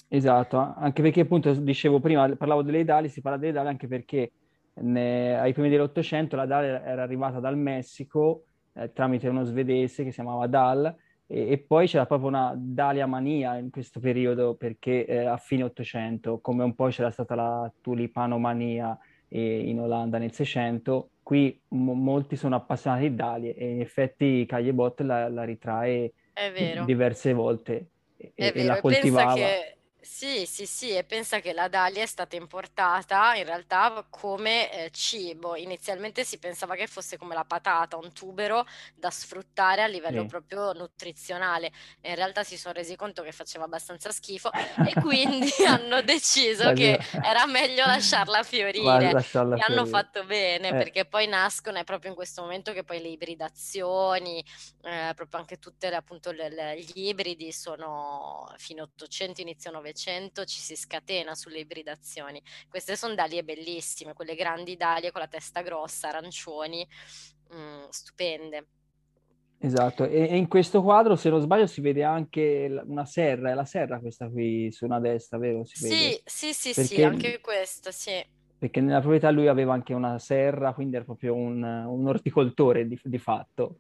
Esatto, 0.09 0.59
anche 0.59 1.03
perché 1.03 1.21
appunto 1.23 1.53
dicevo 1.55 1.99
prima, 1.99 2.35
parlavo 2.37 2.63
delle 2.63 2.85
dalie, 2.85 3.09
si 3.09 3.21
parla 3.21 3.39
delle 3.39 3.53
dalie 3.53 3.71
anche 3.71 3.89
perché 3.89 4.31
ne, 4.75 5.39
ai 5.39 5.53
primi 5.53 5.69
dell'Ottocento 5.69 6.37
la 6.37 6.47
dalia 6.47 6.85
era 6.85 7.03
arrivata 7.03 7.39
dal 7.41 7.57
Messico 7.57 8.45
eh, 8.75 8.93
tramite 8.93 9.29
uno 9.29 9.45
svedese 9.45 10.03
che 10.03 10.11
si 10.11 10.17
chiamava 10.17 10.47
Dal 10.47 10.95
e, 11.27 11.53
e, 11.53 11.59
poi 11.59 11.87
c'era 11.87 12.07
proprio 12.07 12.29
una 12.29 12.55
Dalia 12.57 13.07
mania 13.07 13.57
in 13.57 13.71
questo 13.71 14.01
periodo 14.01 14.55
perché 14.55 15.07
eh, 15.07 15.25
a 15.25 15.37
fine 15.37 15.63
Ottocento, 15.63 16.41
come 16.41 16.65
un 16.65 16.75
po' 16.75 16.89
c'era 16.89 17.11
stata 17.11 17.35
la 17.35 17.73
tulipanomania 17.81 18.99
eh, 19.29 19.69
in 19.69 19.81
Olanda 19.81 20.19
nel 20.19 20.33
Seicento, 20.33 21.11
qui 21.23 21.59
m- 21.69 21.93
molti 21.93 22.37
sono 22.37 22.57
appassionati 22.57 23.09
di 23.09 23.15
dalie 23.15 23.55
e 23.55 23.71
in 23.71 23.81
effetti 23.81 24.45
Cagliebot 24.47 25.01
la, 25.01 25.29
la 25.29 25.45
ritrae 25.45 26.13
diverse 26.85 27.33
volte 27.33 27.87
e, 28.17 28.33
e 28.35 28.65
la 28.65 28.81
coltivava. 28.81 29.35
Che 29.35 29.77
sì, 30.05 30.45
sì, 30.47 30.67
sì, 30.67 30.91
e 30.95 31.03
pensa 31.05 31.41
che 31.41 31.55
la 31.55 31.69
Dalia 31.69 32.03
è 32.03 32.07
stata 32.07 32.37
importata 32.37 33.35
in 33.37 33.45
realtà 33.45 34.05
come 34.11 34.71
eh, 34.87 34.91
cibo. 34.91 35.57
Inizialmente 35.57 36.25
si 36.25 36.39
pensava 36.39 36.75
che 36.75 36.87
fosse 36.87 37.17
come 37.17 37.35
la 37.35 37.45
patata, 37.45 37.97
un 37.97 38.13
tubero 38.13 38.67
da 38.95 39.11
sfruttare 39.11 39.83
a 39.83 39.87
livello 39.87 40.25
proprio 40.27 40.73
nutrizionale. 40.75 41.73
In 42.03 42.15
realtà 42.17 42.45
si 42.45 42.59
sono 42.59 42.75
resi 42.75 42.97
conto 42.97 43.23
che 43.23 43.33
faceva 43.33 43.65
abbastanza 43.65 44.13
schifo 44.13 44.51
e 44.83 44.95
quindi 45.01 45.51
hanno 45.67 46.03
deciso 46.03 46.73
che 46.73 46.99
era 47.21 47.47
meglio 47.47 47.87
lasciarla 47.87 48.43
fiorire. 48.43 49.13
lasciarla 49.13 49.57
E 49.57 49.61
hanno 49.63 49.87
fatto 49.87 50.25
bene 50.25 50.69
Eh, 50.69 50.77
perché 50.77 51.07
poi 51.07 51.27
nascono, 51.27 51.79
è 51.79 51.85
proprio 51.85 52.11
in 52.11 52.17
questo 52.17 52.43
momento 52.43 52.73
che 52.73 52.85
poi 52.85 53.01
le 53.01 53.09
ibridazioni, 53.09 54.45
eh, 54.83 55.13
proprio 55.15 55.41
anche 55.41 55.59
tutte 55.59 55.89
le- 56.51 56.79
gli 56.81 57.09
ibridi 57.09 57.53
sono 57.53 58.53
fino 58.59 58.83
800, 58.83 59.41
inizio 59.41 59.71
900 59.71 59.94
Novecento 59.95 60.45
ci 60.45 60.59
si 60.59 60.75
scatena 60.75 61.37
sulle 61.37 61.61
ibridazioni. 61.61 62.43
Queste 62.69 62.97
sono 62.97 63.15
dalie 63.15 63.45
bellissime, 63.45 64.13
quelle 64.13 64.35
grandi 64.35 64.77
dalie 64.77 65.13
con 65.13 65.21
la 65.21 65.29
testa 65.29 65.63
grossa, 65.63 66.09
arancioni, 66.09 66.85
mh, 67.51 67.57
mm, 67.57 67.89
stupende. 67.91 68.67
Esatto, 69.59 70.05
e, 70.05 70.29
e, 70.29 70.37
in 70.37 70.49
questo 70.49 70.83
quadro, 70.83 71.15
se 71.15 71.31
non 71.31 71.41
sbaglio, 71.41 71.69
si 71.69 71.81
vede 71.81 72.03
anche 72.03 72.83
una 72.85 73.07
serra, 73.07 73.53
è 73.53 73.55
la 73.55 73.65
serra 73.65 74.01
questa 74.01 74.29
qui 74.29 74.71
su 74.73 74.85
una 74.85 74.99
destra, 74.99 75.39
vero? 75.39 75.65
Si 75.65 75.87
sì, 75.87 76.21
sì, 76.25 76.53
sì, 76.53 76.75
Perché... 76.75 76.95
sì, 76.97 77.03
anche 77.05 77.41
questa, 77.41 77.93
sì. 77.93 78.21
Perché 78.59 78.81
nella 78.81 78.99
proprietà 78.99 79.31
lui 79.31 79.47
aveva 79.47 79.75
anche 79.75 79.95
una 79.95 80.19
serra, 80.19 80.75
quindi 80.75 80.97
era 80.97 81.05
proprio 81.05 81.35
un, 81.35 81.63
un 81.63 82.07
orticoltore 82.09 82.89
di, 82.89 82.99
di 83.01 83.19
fatto. 83.19 83.79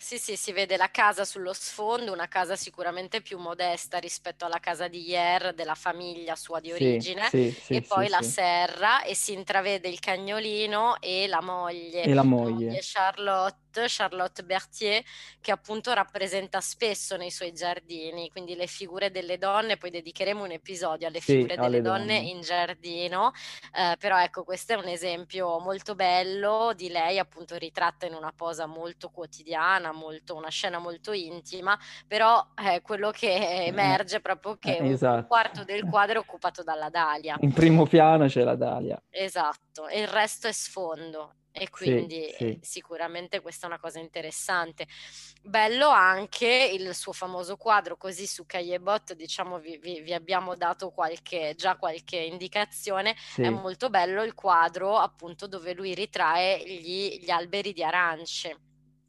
Sì, 0.00 0.16
sì, 0.16 0.36
si 0.36 0.52
vede 0.52 0.76
la 0.76 0.92
casa 0.92 1.24
sullo 1.24 1.52
sfondo, 1.52 2.12
una 2.12 2.28
casa 2.28 2.54
sicuramente 2.54 3.20
più 3.20 3.36
modesta 3.36 3.98
rispetto 3.98 4.44
alla 4.44 4.60
casa 4.60 4.86
di 4.86 5.00
Hier 5.08 5.52
della 5.54 5.74
famiglia 5.74 6.36
sua 6.36 6.60
di 6.60 6.70
origine, 6.70 7.32
sì, 7.32 7.52
sì, 7.58 7.80
e 7.80 7.82
sì, 7.82 7.82
poi 7.82 8.08
la 8.08 8.22
serra 8.22 9.02
e 9.02 9.16
si 9.16 9.32
intravede 9.32 9.88
il 9.88 9.98
cagnolino 9.98 11.00
e 11.00 11.26
la 11.26 11.42
moglie, 11.42 12.04
e 12.04 12.14
la 12.14 12.22
moglie. 12.22 12.68
moglie 12.68 12.78
Charlotte 12.80 13.56
Charlotte 13.86 14.42
Berthier, 14.42 15.02
che 15.40 15.50
appunto 15.50 15.92
rappresenta 15.92 16.60
spesso 16.60 17.16
nei 17.16 17.30
suoi 17.30 17.52
giardini, 17.52 18.30
quindi 18.30 18.54
le 18.54 18.66
figure 18.66 19.10
delle 19.10 19.38
donne, 19.38 19.76
poi 19.76 19.90
dedicheremo 19.90 20.42
un 20.42 20.52
episodio 20.52 21.06
alle 21.06 21.20
figure 21.20 21.54
sì, 21.54 21.60
delle 21.60 21.80
donne, 21.80 21.98
donne, 21.98 22.16
in 22.16 22.40
giardino, 22.40 23.32
eh, 23.74 23.96
però 23.98 24.20
ecco 24.20 24.44
questo 24.44 24.72
è 24.72 24.76
un 24.76 24.88
esempio 24.88 25.58
molto 25.58 25.94
bello 25.94 26.72
di 26.74 26.88
lei 26.88 27.18
appunto 27.18 27.56
ritratta 27.56 28.06
in 28.06 28.14
una 28.14 28.32
posa 28.34 28.66
molto 28.66 29.10
quotidiana, 29.10 29.92
molto, 29.92 30.34
una 30.34 30.50
scena 30.50 30.78
molto 30.78 31.12
intima, 31.12 31.78
però 32.06 32.44
eh, 32.64 32.80
quello 32.80 33.10
che 33.10 33.64
emerge 33.66 34.20
proprio 34.20 34.56
che 34.56 34.76
eh, 34.76 34.90
esatto. 34.90 35.16
un 35.16 35.26
quarto 35.26 35.64
del 35.64 35.84
quadro 35.88 36.16
è 36.16 36.18
occupato 36.18 36.62
dalla 36.62 36.88
Dalia. 36.88 37.36
In 37.40 37.52
primo 37.52 37.86
piano 37.86 38.26
c'è 38.26 38.42
la 38.42 38.56
Dalia. 38.56 39.00
Esatto, 39.10 39.88
e 39.88 40.00
il 40.00 40.08
resto 40.08 40.48
è 40.48 40.52
sfondo 40.52 41.34
e 41.58 41.70
quindi 41.70 42.24
sì, 42.36 42.36
sì. 42.36 42.58
sicuramente 42.62 43.40
questa 43.40 43.66
è 43.66 43.68
una 43.68 43.78
cosa 43.78 43.98
interessante. 43.98 44.86
Bello 45.42 45.88
anche 45.88 46.70
il 46.72 46.94
suo 46.94 47.12
famoso 47.12 47.56
quadro, 47.56 47.96
così 47.96 48.26
su 48.26 48.46
Caillebot 48.46 49.14
diciamo 49.14 49.58
vi, 49.58 49.78
vi, 49.78 50.00
vi, 50.00 50.12
abbiamo 50.12 50.56
dato 50.56 50.90
qualche, 50.90 51.54
già 51.56 51.76
qualche 51.76 52.16
indicazione, 52.16 53.16
sì. 53.16 53.42
è 53.42 53.50
molto 53.50 53.90
bello 53.90 54.22
il 54.22 54.34
quadro 54.34 54.96
appunto 54.96 55.46
dove 55.46 55.74
lui 55.74 55.94
ritrae 55.94 56.62
gli, 56.64 57.20
gli 57.20 57.30
alberi 57.30 57.72
di 57.72 57.82
arance 57.82 58.56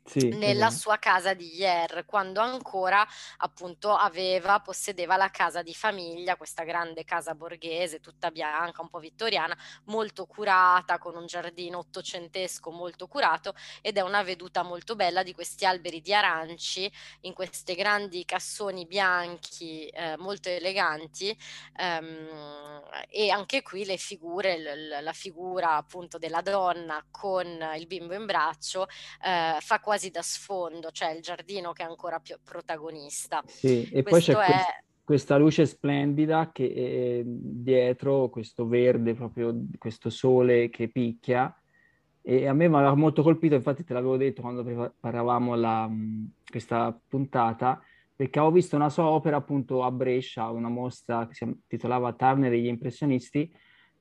sì, 0.10 0.36
nella 0.38 0.68
esatto. 0.68 0.72
sua 0.72 0.98
casa 0.98 1.34
di 1.34 1.56
Hier, 1.56 2.06
quando 2.06 2.40
ancora 2.40 3.06
appunto 3.38 3.96
aveva, 3.96 4.60
possedeva 4.60 5.18
la 5.18 5.30
casa 5.30 5.62
di 5.62 5.74
famiglia, 5.74 6.36
questa 6.36 6.64
grande 6.64 7.04
casa 7.04 7.36
borghese, 7.36 8.00
tutta 8.00 8.32
bianca, 8.32 8.82
un 8.82 8.90
po' 8.90 9.00
vittoriana, 9.00 9.56
molto 9.86 10.26
curata, 10.26 10.98
con 10.98 11.16
un 11.16 11.26
giardino 11.28 11.78
ottocentesco 11.80 12.72
molto 12.72 13.08
curato 13.08 13.54
ed 13.82 13.98
è 13.98 14.02
una 14.02 14.24
veduta 14.24 14.64
molto 14.64 14.96
bella 14.96 15.22
di 15.24 15.34
questi 15.34 15.66
alberi 15.66 16.02
di 16.02 16.14
aranci 16.14 16.92
in 17.22 17.34
questi 17.34 17.76
grandi 17.76 18.26
cassoni 18.26 18.86
bianchi 18.86 19.88
eh, 19.88 20.16
molto 20.18 20.50
eleganti 20.50 21.38
ehm, 21.78 22.82
e 23.10 23.30
anche 23.30 23.62
qui 23.62 23.86
le 23.86 23.98
figure, 23.98 24.58
l- 24.58 25.04
la 25.04 25.14
figura 25.14 25.76
appunto 25.76 26.18
della 26.18 26.42
donna 26.42 27.06
con 27.12 27.46
il 27.76 27.88
bimbo 27.88 28.14
in 28.14 28.26
braccio 28.26 28.88
eh, 29.24 29.58
fa 29.60 29.80
quasi 29.80 29.99
quasi 30.00 30.12
da 30.12 30.22
sfondo, 30.22 30.92
cioè 30.92 31.12
il 31.12 31.22
giardino 31.22 31.74
che 31.74 31.84
è 31.84 31.86
ancora 31.86 32.20
più 32.20 32.38
protagonista. 32.42 33.44
Sì, 33.46 33.90
e 33.92 34.02
Questo 34.02 34.34
poi 34.34 34.46
c'è 34.46 34.52
è... 34.54 34.84
questa 35.04 35.38
luce 35.38 35.66
splendida 35.66 36.52
che 36.54 36.74
è 36.74 37.22
dietro, 37.26 38.30
questo 38.30 38.66
verde, 38.66 39.14
proprio 39.14 39.54
questo 39.78 40.10
sole 40.10 40.70
che 40.70 40.88
picchia. 40.88 41.54
E 42.22 42.48
a 42.48 42.54
me 42.54 42.70
mi 42.70 42.76
aveva 42.76 42.96
molto 42.96 43.24
colpito, 43.24 43.56
infatti 43.56 43.84
te 43.84 43.94
l'avevo 43.94 44.16
detto 44.16 44.42
quando 44.42 44.64
preparavamo 44.64 45.56
la, 45.56 45.90
questa 46.50 46.98
puntata, 47.08 47.82
perché 48.16 48.40
avevo 48.40 48.54
visto 48.54 48.76
una 48.76 48.90
sua 48.90 49.06
opera 49.06 49.38
appunto 49.38 49.84
a 49.84 49.92
Brescia, 49.92 50.50
una 50.50 50.70
mostra 50.70 51.28
che 51.28 51.34
si 51.34 51.44
intitolava 51.44 52.14
Turner 52.14 52.54
e 52.54 52.60
gli 52.60 52.68
impressionisti, 52.68 53.52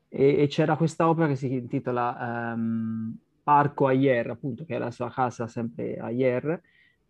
e, 0.09 0.43
e 0.43 0.47
c'era 0.47 0.77
questa 0.77 1.09
opera 1.09 1.29
che 1.29 1.37
si 1.37 1.53
intitola 1.53 2.55
um, 2.55 3.17
Parco 3.49 3.87
Ayer, 3.87 4.29
appunto, 4.29 4.67
che 4.67 4.75
è 4.75 4.79
la 4.79 4.91
sua 4.91 5.09
casa 5.09 5.47
sempre 5.47 5.97
a 5.97 6.05
Ayer, 6.05 6.61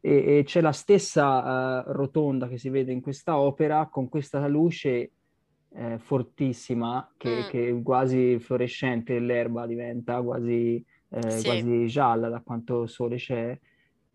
e, 0.00 0.38
e 0.38 0.42
c'è 0.45 0.61
la 0.61 0.71
stessa 0.71 1.83
uh, 1.85 1.90
rotonda 1.90 2.47
che 2.47 2.59
si 2.59 2.68
vede 2.68 2.92
in 2.92 3.00
questa 3.00 3.37
opera 3.40 3.88
con 3.90 4.09
questa 4.09 4.47
luce 4.47 5.11
eh, 5.75 5.99
fortissima 5.99 7.12
che, 7.16 7.40
mm. 7.40 7.49
che, 7.49 7.80
quasi 7.83 8.38
fluorescente, 8.38 9.18
l'erba 9.18 9.66
diventa 9.66 10.23
quasi, 10.23 10.80
eh, 11.09 11.30
sì. 11.30 11.45
quasi 11.45 11.87
gialla 11.88 12.28
da 12.28 12.40
quanto 12.40 12.87
sole 12.87 13.16
c'è. 13.16 13.59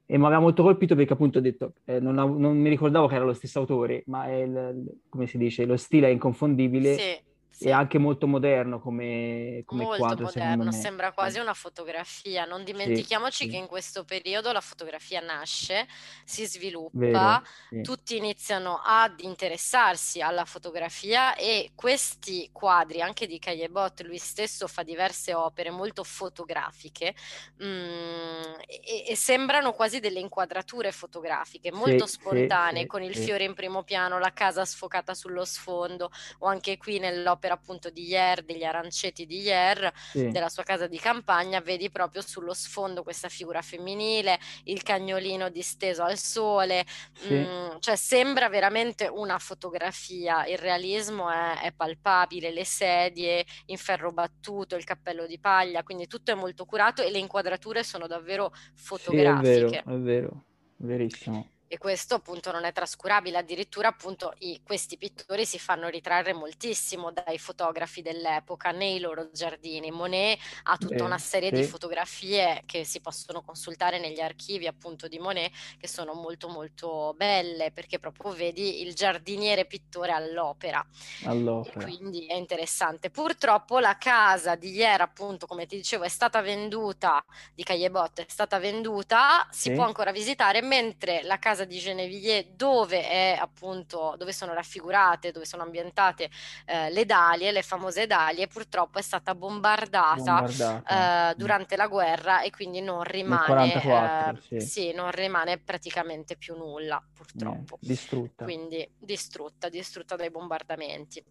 E 0.05 0.17
mi 0.17 0.23
aveva 0.23 0.39
molto 0.39 0.63
colpito 0.63 0.95
perché 0.95 1.11
appunto 1.11 1.39
ho 1.39 1.41
detto, 1.41 1.73
eh, 1.83 1.99
non, 1.99 2.15
non, 2.15 2.57
mi 2.57 2.69
ricordavo 2.69 3.07
che 3.07 3.15
era 3.15 3.25
lo 3.25 3.33
stesso 3.33 3.59
autore, 3.59 4.03
ma 4.05 4.27
è 4.27 4.43
il, 4.43 4.97
come 5.09 5.27
si 5.27 5.37
dice, 5.37 5.65
lo 5.65 5.75
stile 5.75 6.07
è 6.07 6.11
inconfondibile. 6.11 6.93
Sì 6.97 7.31
sì. 7.53 7.67
è 7.67 7.71
anche 7.71 7.99
molto 7.99 8.25
moderno 8.25 8.79
come, 8.79 9.61
come 9.65 9.83
molto 9.83 9.99
quadro, 9.99 10.25
moderno, 10.25 10.71
sembra 10.71 11.11
quasi 11.11 11.37
una 11.37 11.53
fotografia. 11.53 12.45
Non 12.45 12.63
dimentichiamoci 12.63 13.45
sì, 13.45 13.49
che 13.49 13.57
in 13.57 13.67
questo 13.67 14.03
periodo 14.03 14.51
la 14.51 14.59
fotografia 14.59 15.21
nasce, 15.21 15.87
si 16.25 16.45
sviluppa, 16.45 17.43
Vero, 17.69 17.83
tutti 17.83 18.17
iniziano 18.17 18.81
ad 18.83 19.19
interessarsi 19.19 20.19
alla 20.19 20.45
fotografia 20.45 21.35
e 21.35 21.71
questi 21.75 22.49
quadri, 22.51 23.01
anche 23.01 23.27
di 23.27 23.37
Caillebot, 23.37 24.01
lui 24.01 24.17
stesso 24.17 24.67
fa 24.67 24.81
diverse 24.81 25.33
opere 25.35 25.69
molto 25.69 26.03
fotografiche 26.03 27.13
mh, 27.57 27.65
mm, 27.65 28.41
e, 28.65 29.05
e, 29.09 29.15
sembrano 29.15 29.73
quasi 29.73 29.99
delle 29.99 30.19
inquadrature 30.19 30.91
fotografiche, 30.91 31.71
molto 31.71 32.07
spontanee, 32.07 32.87
con 32.87 33.03
il 33.03 33.15
fiore 33.15 33.43
in 33.43 33.53
primo 33.53 33.83
piano, 33.83 34.17
la 34.17 34.33
casa 34.33 34.65
sfocata 34.65 35.13
sullo 35.13 35.45
sfondo 35.45 36.09
o 36.39 36.47
anche 36.47 36.77
qui 36.77 36.97
nell'opera 36.97 37.42
opera 37.43 37.53
appunto 37.55 37.89
di 37.89 38.05
Hier, 38.05 38.43
degli 38.43 38.63
aranceti 38.63 39.25
di 39.25 39.41
Hier, 39.41 39.91
sì. 40.11 40.29
della 40.29 40.47
sua 40.47 40.63
casa 40.63 40.87
di 40.87 40.97
campagna, 40.97 41.59
vedi 41.59 41.89
proprio 41.89 42.21
sullo 42.21 42.53
sfondo 42.53 43.03
questa 43.03 43.27
figura 43.27 43.61
femminile, 43.61 44.39
il 44.65 44.81
cagnolino 44.81 45.49
disteso 45.49 46.03
al 46.03 46.17
sole, 46.17 46.85
sì. 47.13 47.33
mm, 47.33 47.79
cioè 47.79 47.95
sembra 47.97 48.47
veramente 48.47 49.07
una 49.07 49.37
fotografia, 49.39 50.45
il 50.45 50.57
realismo 50.57 51.29
è, 51.29 51.61
è, 51.63 51.73
palpabile, 51.73 52.51
le 52.51 52.65
sedie 52.65 53.45
in 53.65 53.77
ferro 53.77 54.11
battuto, 54.11 54.77
il 54.77 54.85
cappello 54.85 55.25
di 55.25 55.39
paglia, 55.39 55.83
quindi 55.83 56.07
tutto 56.07 56.31
è 56.31 56.35
molto 56.35 56.65
curato 56.65 57.01
e 57.01 57.11
le 57.11 57.19
inquadrature 57.19 57.83
sono 57.83 58.07
davvero 58.07 58.53
fotografiche. 58.75 59.67
Sì, 59.67 59.75
è 59.75 59.81
vero, 59.81 59.95
è 59.95 59.97
vero, 59.97 60.43
verissimo 60.77 61.52
e 61.73 61.79
questo 61.79 62.13
appunto 62.13 62.51
non 62.51 62.65
è 62.65 62.71
trascurabile, 62.71 63.39
addirittura 63.39 63.87
appunto 63.87 64.31
i, 64.39 64.61
questi 64.63 64.95
pittori 64.95 65.43
si 65.43 65.57
fanno 65.57 65.87
ritrarre 65.87 66.31
moltissimo 66.31 67.11
dai 67.11 67.39
fotografi 67.39 68.03
dell'epoca 68.03 68.69
nei 68.69 68.99
loro 68.99 69.31
giardini. 69.31 69.89
Monet 69.89 70.39
ha 70.65 70.77
tutta 70.77 70.97
Beh, 70.97 71.01
una 71.01 71.17
serie 71.17 71.49
sì. 71.49 71.55
di 71.55 71.63
fotografie 71.63 72.61
che 72.67 72.83
si 72.83 73.01
possono 73.01 73.41
consultare 73.41 73.97
negli 73.97 74.19
archivi 74.19 74.67
appunto 74.67 75.07
di 75.07 75.17
Monet 75.17 75.51
che 75.79 75.87
sono 75.87 76.13
molto 76.13 76.47
molto 76.47 77.15
belle 77.17 77.71
perché 77.71 77.97
proprio 77.97 78.33
vedi 78.33 78.83
il 78.83 78.93
giardiniere 78.93 79.65
pittore 79.65 80.11
all'opera. 80.11 80.85
all'opera. 81.23 81.79
E 81.79 81.83
quindi 81.83 82.27
è 82.27 82.35
interessante. 82.35 83.09
Purtroppo 83.09 83.79
la 83.79 83.97
casa 83.97 84.53
di 84.53 84.69
Hier 84.73 85.01
appunto 85.01 85.47
come 85.47 85.65
ti 85.65 85.77
dicevo 85.77 86.03
è 86.03 86.09
stata 86.09 86.39
venduta, 86.41 87.25
di 87.55 87.63
Caillebot 87.63 88.21
è 88.21 88.25
stata 88.29 88.59
venduta, 88.59 89.47
si 89.49 89.69
sì. 89.69 89.71
può 89.71 89.85
ancora 89.85 90.11
visitare 90.11 90.61
mentre 90.61 91.23
la 91.23 91.39
casa 91.39 91.61
casa 91.63 91.65
di 91.65 91.79
Genevieve 91.79 92.51
dove 92.55 93.07
è 93.07 93.37
appunto 93.39 94.15
dove 94.17 94.31
sono 94.31 94.53
raffigurate, 94.53 95.31
dove 95.31 95.45
sono 95.45 95.63
ambientate 95.63 96.29
eh, 96.65 96.91
le 96.91 97.05
dalie, 97.05 97.51
le 97.51 97.61
famose 97.61 98.05
dalie, 98.05 98.47
purtroppo 98.47 98.99
è 98.99 99.01
stata 99.01 99.33
bombardata, 99.35 100.41
bombardata. 100.41 101.31
Eh, 101.31 101.35
durante 101.35 101.75
la 101.75 101.87
guerra 101.87 102.41
e 102.41 102.51
quindi 102.51 102.81
non 102.81 103.03
rimane 103.03 103.45
44, 103.45 104.55
eh, 104.55 104.59
sì. 104.59 104.67
sì. 104.67 104.93
non 104.93 105.11
rimane 105.11 105.57
praticamente 105.59 106.35
più 106.35 106.55
nulla, 106.55 107.03
purtroppo. 107.13 107.77
Distrutta. 107.79 108.43
Quindi 108.43 108.87
distrutta, 108.97 109.69
distrutta 109.69 110.15
dai 110.15 110.29
bombardamenti. 110.29 111.23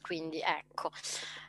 Quindi 0.00 0.40
ecco, 0.40 0.90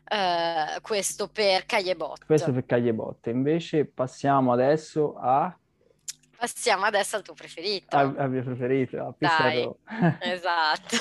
eh, 0.04 0.82
questo 0.82 1.30
per 1.30 1.65
Cagliebot. 1.65 2.25
Questo 2.25 2.52
per 2.52 2.65
Cagliebot. 2.65 3.28
Invece 3.28 3.86
passiamo 3.86 4.52
adesso 4.52 5.15
a 5.17 5.58
Passiamo 6.39 6.86
adesso 6.86 7.17
al 7.17 7.21
tuo 7.21 7.34
preferito. 7.34 7.97
Al, 7.97 8.15
al 8.17 8.30
mio 8.30 8.43
preferito, 8.43 9.06
a 9.06 9.13
Pissarro. 9.17 9.80
esatto. 10.21 10.95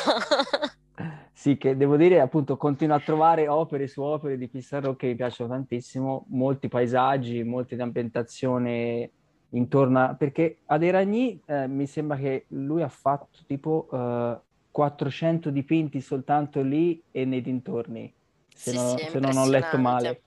sì, 1.32 1.56
che 1.56 1.76
devo 1.76 1.96
dire, 1.96 2.20
appunto, 2.20 2.56
continuo 2.56 2.96
a 2.96 3.00
trovare 3.00 3.46
opere 3.46 3.86
su 3.86 4.02
opere 4.02 4.36
di 4.36 4.48
Pissarro 4.48 4.96
che 4.96 5.06
mi 5.06 5.14
piacciono 5.14 5.50
tantissimo, 5.50 6.26
molti 6.30 6.66
paesaggi, 6.66 7.44
molte 7.44 7.80
ambientazioni 7.80 9.08
intorno 9.50 10.00
a... 10.00 10.14
perché 10.14 10.58
ad 10.66 10.82
Eragny 10.82 11.40
eh, 11.46 11.68
mi 11.68 11.86
sembra 11.86 12.16
che 12.16 12.46
lui 12.48 12.82
ha 12.82 12.88
fatto 12.88 13.38
tipo 13.46 13.88
eh, 13.92 14.38
400 14.72 15.50
dipinti 15.50 16.00
soltanto 16.00 16.62
lì 16.62 17.00
e 17.12 17.24
nei 17.24 17.40
dintorni, 17.40 18.12
se, 18.52 18.70
sì, 18.70 18.76
non, 18.76 18.98
sì, 18.98 19.06
se 19.08 19.18
non 19.20 19.36
ho 19.36 19.48
letto 19.48 19.78
male. 19.78 20.22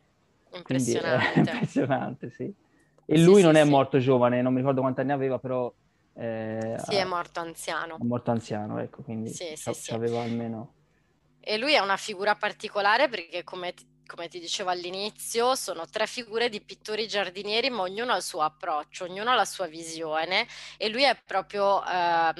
Impressionante. 0.56 1.32
Quindi, 1.32 1.50
è 1.50 1.54
impressionante, 1.54 2.30
sì. 2.30 2.54
E 3.06 3.20
lui 3.20 3.38
sì, 3.38 3.42
non 3.44 3.56
sì, 3.56 3.60
è 3.60 3.64
morto 3.64 4.00
giovane, 4.00 4.42
non 4.42 4.54
mi 4.54 4.60
ricordo 4.60 4.82
quanti 4.82 5.02
anni 5.02 5.12
aveva, 5.12 5.40
però... 5.40 5.72
Eh, 6.14 6.76
sì, 6.78 6.96
è 6.96 7.04
morto 7.06 7.40
anziano. 7.40 7.98
È 7.98 8.04
morto 8.04 8.32
anziano, 8.32 8.80
ecco, 8.80 9.02
quindi 9.02 9.30
sì, 9.30 9.54
sì, 9.56 9.94
aveva 9.94 10.22
almeno... 10.22 10.74
E 11.40 11.58
lui 11.58 11.74
è 11.74 11.80
una 11.80 11.98
figura 11.98 12.36
particolare 12.36 13.10
perché, 13.10 13.44
come 13.44 13.74
come 14.12 14.28
ti 14.28 14.42
dicevo 14.42 14.70
all'inizio, 14.70 15.56
sono 15.56 15.86
tre 15.88 16.06
figure 16.06 16.50
di 16.50 16.60
pittori 16.60 17.08
giardinieri, 17.08 17.70
ma 17.70 17.84
ognuno 17.84 18.12
ha 18.12 18.18
il 18.18 18.22
suo 18.22 18.42
approccio, 18.42 19.06
ognuno 19.06 19.32
ha 19.32 19.36
la 19.36 19.46
sua 19.46 19.68
visione 19.68 20.48
e 20.78 20.90
lui 20.90 21.04
è 21.04 21.18
proprio 21.26 21.82
ehm, 21.86 22.36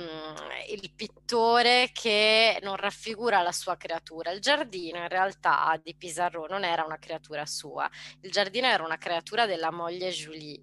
il 0.70 0.92
pittore 0.94 1.90
che 1.94 2.60
non 2.62 2.76
raffigura 2.76 3.42
la 3.42 3.54
sua 3.54 3.78
creatura. 3.78 4.32
Il 4.32 4.42
giardino 4.42 4.98
in 4.98 5.08
realtà 5.08 5.80
di 5.82 5.96
Pissarro 5.96 6.46
non 6.50 6.66
era 6.66 6.84
una 6.84 6.98
creatura 6.98 7.46
sua, 7.46 7.90
il 8.20 8.32
giardino 8.32 8.68
era 8.68 8.84
una 8.84 8.98
creatura 8.98 9.46
della 9.46 9.72
moglie 9.72 10.10
Julie. 10.10 10.60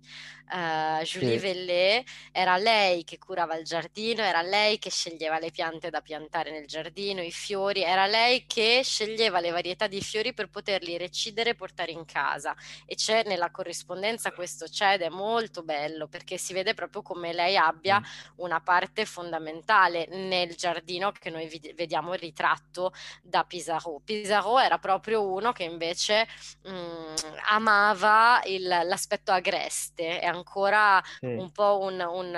Uh, 0.51 1.03
Julie 1.03 1.39
sì. 1.39 1.47
Vellé, 1.47 2.05
era 2.33 2.57
lei 2.57 3.05
che 3.05 3.19
curava 3.19 3.57
il 3.57 3.65
giardino, 3.65 4.23
era 4.23 4.41
lei 4.41 4.79
che 4.79 4.91
sceglieva 4.91 5.39
le 5.39 5.51
piante 5.51 5.91
da 5.91 6.01
piantare 6.01 6.51
nel 6.51 6.67
giardino, 6.67 7.21
i 7.23 7.31
fiori, 7.31 7.83
era 7.83 8.07
lei 8.07 8.47
che 8.47 8.81
sceglieva 8.83 9.41
le 9.41 9.51
varietà 9.51 9.87
di 9.87 10.01
fiori 10.01 10.33
per 10.33 10.49
poterli 10.49 10.97
recidere 10.97 11.51
e 11.51 11.55
portare 11.55 11.93
in 11.93 12.05
casa 12.05 12.55
e 12.87 12.95
c'è 12.95 13.25
nella 13.25 13.51
corrispondenza 13.51 14.33
questo 14.33 14.67
c'è 14.67 14.95
ed 14.95 15.03
è 15.03 15.09
molto 15.09 15.63
bello 15.63 16.09
perché 16.09 16.39
si 16.39 16.53
vede 16.53 16.75
proprio 16.75 17.03
come 17.03 17.33
lei 17.33 17.57
abbia 17.57 18.01
una 18.37 18.61
parte 18.61 19.05
fondamentale 19.05 20.07
nel 20.09 20.55
giardino 20.55 21.13
che 21.13 21.31
noi 21.31 21.49
vediamo 21.75 22.15
il 22.15 22.21
ritratto 22.21 22.93
da 23.23 23.45
Pizarro. 23.45 24.01
Pizarro 24.05 24.59
era 24.59 24.79
proprio 24.79 25.31
uno 25.31 25.53
che 25.53 25.65
invece 25.65 26.27
mh, 26.63 26.71
mm, 26.71 27.15
amava 27.51 28.41
il, 28.45 28.67
l'aspetto 28.67 29.33
agreste, 29.33 30.21
è 30.21 30.29
ancora 30.39 31.03
sì. 31.19 31.27
un 31.27 31.51
po' 31.53 31.81
un, 31.83 32.01
un, 32.01 32.35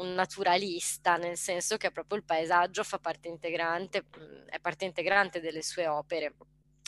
un, 0.00 0.14
naturalista, 0.14 1.16
nel 1.16 1.36
senso 1.36 1.76
che 1.76 1.90
proprio 1.90 2.18
il 2.18 2.24
paesaggio 2.24 2.82
fa 2.82 2.98
parte 2.98 3.28
integrante, 3.28 4.04
mm, 4.04 4.48
è 4.48 4.58
parte 4.60 4.84
integrante 4.84 5.40
delle 5.40 5.62
sue 5.62 5.86
opere 5.86 6.34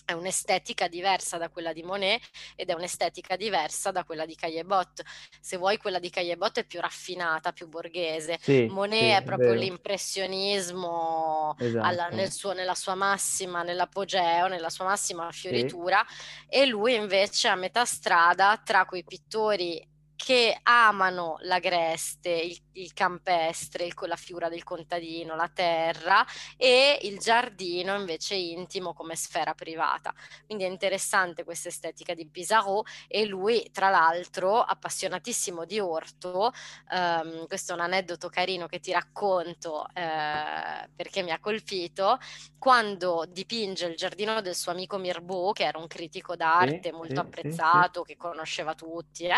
è 0.06 0.12
un'estetica 0.12 0.86
diversa 0.86 1.36
da 1.36 1.50
quella 1.50 1.72
di 1.72 1.82
Monet 1.82 2.22
ed 2.54 2.70
è 2.70 2.74
un'estetica 2.74 3.34
diversa 3.34 3.90
da 3.90 4.04
quella 4.04 4.24
di 4.24 4.36
Caillebot. 4.36 5.02
Se 5.40 5.56
vuoi, 5.56 5.78
quella 5.78 5.98
di 5.98 6.10
Caillebot 6.10 6.60
è 6.60 6.64
più 6.64 6.80
raffinata, 6.80 7.52
più 7.52 7.66
borghese. 7.66 8.38
Sì, 8.40 8.66
Monet 8.66 9.00
sì, 9.00 9.08
è 9.08 9.22
proprio 9.24 9.52
è 9.52 9.56
l'impressionismo 9.56 11.56
esatto. 11.58 11.84
alla, 11.84 12.08
nel 12.08 12.30
suo, 12.30 12.52
nella 12.52 12.76
sua 12.76 12.94
massima, 12.94 13.64
nell'apogeo, 13.64 14.46
nella 14.46 14.70
sua 14.70 14.84
massima 14.84 15.28
fioritura, 15.32 16.06
sì. 16.08 16.46
e 16.50 16.66
lui 16.66 16.94
invece 16.94 17.48
è 17.48 17.50
a 17.50 17.56
metà 17.56 17.84
strada 17.84 18.62
tra 18.64 18.84
quei 18.84 19.02
pittori 19.02 19.94
che 20.16 20.58
amano 20.62 21.36
l'agreste, 21.42 22.30
il, 22.30 22.58
il 22.76 22.92
campestre, 22.92 23.84
il, 23.84 23.94
la 24.06 24.16
figura 24.16 24.48
del 24.48 24.64
contadino, 24.64 25.34
la 25.34 25.50
terra 25.52 26.24
e 26.56 26.98
il 27.02 27.18
giardino 27.18 27.94
invece 27.94 28.34
intimo 28.34 28.92
come 28.92 29.16
sfera 29.16 29.54
privata. 29.54 30.14
Quindi 30.44 30.64
è 30.64 30.68
interessante 30.68 31.44
questa 31.44 31.68
estetica 31.68 32.14
di 32.14 32.26
Pizarro 32.26 32.84
e 33.08 33.24
lui 33.26 33.68
tra 33.72 33.88
l'altro 33.88 34.60
appassionatissimo 34.60 35.64
di 35.64 35.80
orto, 35.80 36.52
um, 36.90 37.46
questo 37.46 37.72
è 37.72 37.74
un 37.74 37.80
aneddoto 37.80 38.28
carino 38.28 38.66
che 38.66 38.80
ti 38.80 38.92
racconto 38.92 39.86
eh, 39.94 40.88
perché 40.94 41.22
mi 41.22 41.30
ha 41.30 41.38
colpito, 41.38 42.18
quando 42.58 43.26
dipinge 43.28 43.86
il 43.86 43.96
giardino 43.96 44.40
del 44.40 44.54
suo 44.54 44.72
amico 44.72 44.98
Mirbeau 44.98 45.52
che 45.52 45.64
era 45.64 45.78
un 45.78 45.86
critico 45.86 46.36
d'arte 46.36 46.90
sì, 46.90 46.90
molto 46.90 47.14
sì, 47.14 47.20
apprezzato, 47.20 48.00
sì, 48.00 48.12
che 48.12 48.16
conosceva 48.16 48.74
tutti, 48.74 49.26
eh, 49.26 49.34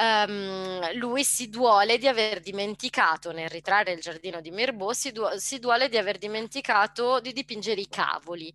um, 0.00 0.92
lui 0.94 1.24
si 1.24 1.48
duole 1.48 1.98
di 1.98 2.06
aver 2.06 2.40
dimenticato, 2.40 2.58
nel 3.32 3.48
ritrarre 3.48 3.92
il 3.92 4.00
giardino 4.00 4.40
di 4.40 4.50
Mirbeau, 4.50 4.92
si, 4.92 5.12
du- 5.12 5.28
si 5.36 5.58
duole 5.58 5.88
di 5.88 5.96
aver 5.96 6.18
dimenticato 6.18 7.20
di 7.20 7.32
dipingere 7.32 7.80
i 7.80 7.88
cavoli. 7.88 8.54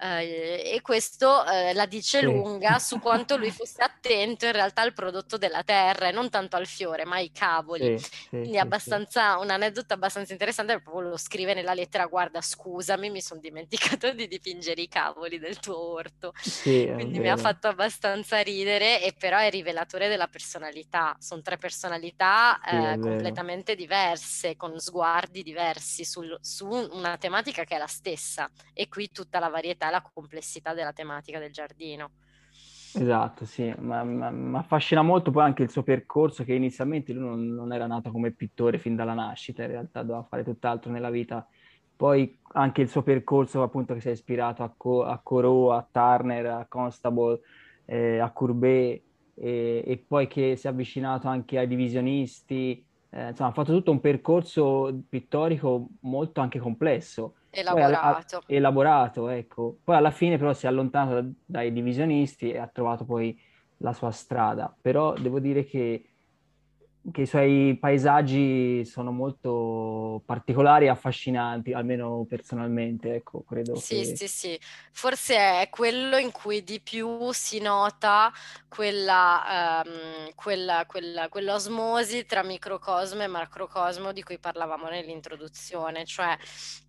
Uh, 0.00 0.20
e 0.20 0.78
questo 0.80 1.28
uh, 1.28 1.74
la 1.74 1.86
dice 1.86 2.20
sì. 2.20 2.24
lunga 2.24 2.78
su 2.78 3.00
quanto 3.00 3.36
lui 3.36 3.50
fosse 3.52 3.82
attento 3.82 4.46
in 4.46 4.52
realtà 4.52 4.82
al 4.82 4.92
prodotto 4.92 5.36
della 5.36 5.64
terra 5.64 6.06
e 6.06 6.12
non 6.12 6.30
tanto 6.30 6.54
al 6.54 6.66
fiore, 6.66 7.04
ma 7.04 7.16
ai 7.16 7.32
cavoli. 7.32 7.98
Sì, 7.98 8.04
sì, 8.04 8.28
Quindi 8.28 8.56
è 8.56 8.60
abbastanza 8.60 9.38
un 9.38 9.50
aneddoto 9.50 9.94
abbastanza 9.94 10.32
interessante, 10.32 10.80
proprio 10.80 11.10
lo 11.10 11.16
scrive 11.16 11.52
nella 11.52 11.74
lettera: 11.74 12.06
Guarda, 12.06 12.40
scusami, 12.40 13.10
mi 13.10 13.20
sono 13.20 13.40
dimenticato 13.40 14.12
di 14.12 14.28
dipingere 14.28 14.80
i 14.80 14.88
cavoli 14.88 15.40
del 15.40 15.58
tuo 15.58 15.76
orto. 15.76 16.32
Quindi 16.62 17.18
mi 17.18 17.30
ha 17.30 17.36
fatto 17.36 17.66
abbastanza 17.66 18.38
ridere, 18.40 19.02
e 19.02 19.12
però 19.18 19.38
è 19.38 19.50
rivelatore 19.50 20.08
della 20.08 20.28
personalità. 20.28 21.16
Sono 21.18 21.42
tre 21.42 21.56
personalità 21.56 22.60
eh, 22.60 22.98
completamente 23.00 23.74
diverse, 23.74 24.56
con 24.56 24.78
sguardi 24.78 25.42
diversi 25.42 26.04
sul, 26.04 26.38
su 26.40 26.68
una 26.68 27.16
tematica 27.16 27.64
che 27.64 27.74
è 27.74 27.78
la 27.78 27.86
stessa, 27.88 28.48
e 28.72 28.88
qui 28.88 29.10
tutta 29.10 29.40
la 29.40 29.48
varietà 29.48 29.87
la 29.90 30.02
complessità 30.02 30.74
della 30.74 30.92
tematica 30.92 31.38
del 31.38 31.52
giardino. 31.52 32.10
Esatto, 32.94 33.44
sì, 33.44 33.72
ma, 33.78 34.02
ma, 34.02 34.30
ma 34.30 34.58
affascina 34.60 35.02
molto 35.02 35.30
poi 35.30 35.44
anche 35.44 35.62
il 35.62 35.70
suo 35.70 35.82
percorso 35.82 36.42
che 36.42 36.54
inizialmente 36.54 37.12
lui 37.12 37.24
non, 37.24 37.46
non, 37.46 37.72
era 37.72 37.86
nato 37.86 38.10
come 38.10 38.32
pittore 38.32 38.78
fin 38.78 38.96
dalla 38.96 39.12
nascita, 39.12 39.62
in 39.62 39.68
realtà 39.68 40.02
doveva 40.02 40.24
fare 40.24 40.42
tutt'altro 40.42 40.90
nella 40.90 41.10
vita. 41.10 41.46
Poi 41.94 42.38
anche 42.52 42.80
il 42.80 42.88
suo 42.88 43.02
percorso 43.02 43.62
appunto 43.62 43.92
che 43.94 44.00
si 44.00 44.08
è 44.08 44.12
ispirato 44.12 44.62
a, 44.62 44.72
Co- 44.74 45.04
a 45.04 45.18
Corot, 45.22 45.72
a 45.72 45.88
Turner, 45.90 46.46
a 46.46 46.66
Constable, 46.68 47.40
eh, 47.84 48.18
a 48.18 48.30
Courbet 48.30 49.02
e, 49.34 49.84
e, 49.86 50.04
poi 50.06 50.26
che 50.26 50.56
si 50.56 50.66
è 50.66 50.70
avvicinato 50.70 51.28
anche 51.28 51.58
ai 51.58 51.66
divisionisti, 51.66 52.84
eh, 53.10 53.28
insomma 53.28 53.50
ha 53.50 53.52
fatto 53.52 53.72
tutto 53.72 53.90
un 53.90 54.00
percorso 54.00 55.02
pittorico 55.08 55.88
molto 56.00 56.40
anche 56.40 56.58
complesso 56.58 57.34
Elaborato. 57.50 58.36
Alla, 58.36 58.44
elaborato, 58.46 59.28
ecco. 59.28 59.78
Poi 59.82 59.96
alla 59.96 60.10
fine 60.10 60.38
però 60.38 60.52
si 60.52 60.66
è 60.66 60.68
allontanato 60.68 61.20
da, 61.20 61.28
dai 61.44 61.72
divisionisti 61.72 62.52
e 62.52 62.58
ha 62.58 62.66
trovato 62.66 63.04
poi 63.04 63.38
la 63.78 63.92
sua 63.92 64.10
strada. 64.10 64.74
Però 64.80 65.14
devo 65.14 65.40
dire 65.40 65.64
che 65.64 66.02
che 67.10 67.22
i 67.22 67.26
suoi 67.26 67.76
paesaggi 67.80 68.84
sono 68.84 69.10
molto 69.12 70.22
particolari 70.26 70.86
e 70.86 70.88
affascinanti, 70.88 71.72
almeno 71.72 72.26
personalmente, 72.28 73.14
ecco, 73.14 73.42
credo 73.44 73.76
Sì, 73.76 73.96
che... 73.96 74.16
sì, 74.16 74.28
sì. 74.28 74.60
Forse 74.92 75.36
è 75.62 75.68
quello 75.70 76.16
in 76.16 76.30
cui 76.32 76.62
di 76.62 76.80
più 76.80 77.30
si 77.32 77.60
nota 77.60 78.30
quella, 78.68 79.82
ehm, 79.84 80.30
quella, 80.34 80.84
quella, 80.86 81.28
quell'osmosi 81.28 82.26
tra 82.26 82.42
microcosmo 82.42 83.22
e 83.22 83.26
macrocosmo 83.26 84.12
di 84.12 84.22
cui 84.22 84.38
parlavamo 84.38 84.88
nell'introduzione, 84.88 86.04
cioè 86.04 86.36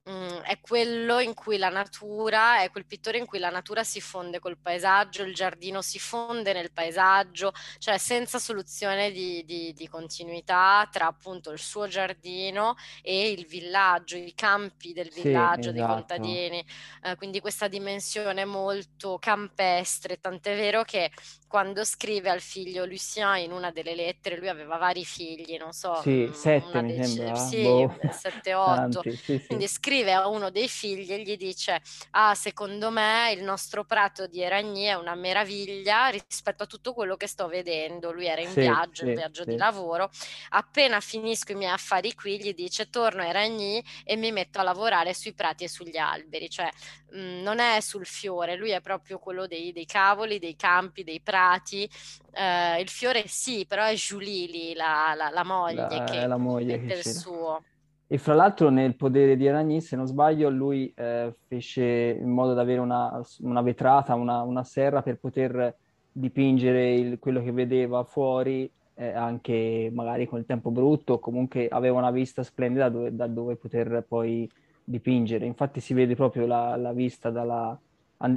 mm, 0.07 0.39
è 0.43 0.59
quello 0.59 1.19
in 1.19 1.33
cui 1.33 1.57
la 1.57 1.69
natura, 1.69 2.61
è 2.61 2.69
quel 2.69 2.85
pittore 2.85 3.17
in 3.17 3.25
cui 3.25 3.39
la 3.39 3.49
natura 3.49 3.83
si 3.83 4.01
fonde 4.01 4.39
col 4.39 4.57
paesaggio, 4.57 5.23
il 5.23 5.33
giardino 5.33 5.81
si 5.81 5.99
fonde 5.99 6.53
nel 6.53 6.71
paesaggio, 6.71 7.51
cioè 7.77 7.97
senza 7.97 8.39
soluzione 8.39 9.11
di, 9.11 9.43
di, 9.45 9.73
di 9.73 9.87
continuità 9.87 10.87
tra 10.91 11.07
appunto 11.07 11.51
il 11.51 11.59
suo 11.59 11.87
giardino 11.87 12.75
e 13.01 13.31
il 13.31 13.45
villaggio, 13.45 14.17
i 14.17 14.33
campi 14.35 14.93
del 14.93 15.09
villaggio, 15.09 15.69
sì, 15.69 15.73
dei 15.73 15.81
esatto. 15.81 15.93
contadini, 15.93 16.65
eh, 17.03 17.15
quindi 17.15 17.39
questa 17.39 17.67
dimensione 17.67 18.45
molto 18.45 19.17
campestre, 19.19 20.19
tant'è 20.19 20.55
vero 20.55 20.83
che 20.83 21.11
quando 21.49 21.83
scrive 21.83 22.29
al 22.29 22.41
figlio 22.41 22.85
Lucien 22.85 23.37
in 23.37 23.51
una 23.51 23.71
delle 23.71 23.95
lettere, 23.95 24.37
lui 24.37 24.49
aveva 24.49 24.77
vari 24.77 25.03
figli, 25.03 25.57
non 25.57 25.73
so, 25.73 25.95
sì, 25.95 26.27
mm, 26.29 26.31
sette 26.31 26.81
mi 26.83 27.03
sembra, 27.03 27.35
sì, 27.35 27.63
boh. 27.63 27.97
sette, 28.13 28.53
otto, 28.53 29.01
sì, 29.01 29.43
quindi 29.47 29.67
scrive 29.67 30.13
a 30.13 30.27
uno 30.27 30.51
dei 30.51 30.67
figli 30.69 31.11
e 31.11 31.23
gli 31.23 31.35
dice, 31.37 31.81
ah, 32.11 32.35
secondo 32.35 32.91
me 32.91 33.33
il 33.35 33.41
nostro 33.41 33.83
prato 33.83 34.27
di 34.27 34.43
Eragny 34.43 34.83
è 34.83 34.93
una 34.93 35.15
meraviglia 35.15 36.09
rispetto 36.09 36.63
a 36.63 36.67
tutto 36.67 36.93
quello 36.93 37.15
che 37.15 37.25
sto 37.25 37.47
vedendo, 37.47 38.11
lui 38.11 38.27
era 38.27 38.41
in 38.41 38.53
viaggio, 38.53 39.07
in 39.07 39.15
viaggio 39.15 39.43
di 39.43 39.57
lavoro, 39.57 40.11
appena 40.49 40.99
finisco 40.99 41.53
i 41.53 41.55
miei 41.55 41.71
affari 41.71 42.13
qui, 42.13 42.39
gli 42.39 42.53
dice, 42.53 42.91
torno 42.91 43.23
a 43.23 43.25
Eragny 43.25 43.83
e 44.03 44.15
mi 44.15 44.31
metto 44.31 44.59
a 44.59 44.63
lavorare 44.63 45.15
sui 45.15 45.33
prati 45.33 45.63
e 45.63 45.67
sugli 45.67 45.97
alberi, 45.97 46.47
cioè 46.47 46.69
mh, 47.09 47.19
mm, 47.19 47.41
non 47.41 47.57
è 47.57 47.79
sul 47.79 48.05
fiore, 48.05 48.55
lui 48.55 48.69
è 48.69 48.81
proprio 48.81 49.17
quello 49.17 49.47
dei, 49.47 49.71
dei 49.71 49.87
cavoli, 49.87 50.37
dei 50.37 50.55
campi, 50.55 51.03
dei 51.03 51.19
prati, 51.19 51.37
innamorati. 51.39 51.89
Eh, 52.31 52.81
il 52.81 52.89
fiore 52.89 53.23
sì, 53.27 53.65
però 53.67 53.85
è 53.85 53.93
Giulili, 53.95 54.73
la, 54.73 55.13
la, 55.15 55.29
la 55.29 55.43
moglie, 55.43 55.87
la, 55.89 56.03
che 56.03 56.27
la 56.27 56.37
moglie 56.37 56.77
mette 56.77 56.93
il 56.93 57.05
suo. 57.05 57.63
E 58.11 58.17
fra 58.17 58.33
l'altro 58.33 58.69
nel 58.69 58.95
Podere 58.95 59.37
di 59.37 59.47
Aragni, 59.47 59.81
se 59.81 59.95
non 59.95 60.07
sbaglio, 60.07 60.49
lui 60.49 60.91
eh, 60.95 61.33
fece 61.47 62.17
in 62.19 62.29
modo 62.29 62.53
da 62.53 62.61
avere 62.61 62.79
una, 62.79 63.21
una 63.41 63.61
vetrata, 63.61 64.15
una, 64.15 64.41
una, 64.41 64.63
serra 64.63 65.03
per 65.03 65.17
poter 65.19 65.75
dipingere 66.11 66.95
il, 66.95 67.19
quello 67.19 67.43
che 67.43 67.51
vedeva 67.51 68.03
fuori, 68.03 68.69
eh, 68.95 69.11
anche 69.11 69.91
magari 69.93 70.27
con 70.27 70.39
il 70.39 70.45
tempo 70.45 70.71
brutto, 70.71 71.19
comunque 71.19 71.67
aveva 71.67 71.99
una 71.99 72.09
vista 72.09 72.41
splendida 72.41 72.89
dove, 72.89 73.15
da 73.15 73.27
dove 73.27 73.55
poter 73.57 74.03
poi 74.07 74.49
dipingere. 74.83 75.45
Infatti 75.45 75.79
si 75.79 75.93
vede 75.93 76.15
proprio 76.15 76.47
la, 76.47 76.75
la 76.77 76.93
vista 76.93 77.29
dalla... 77.29 77.79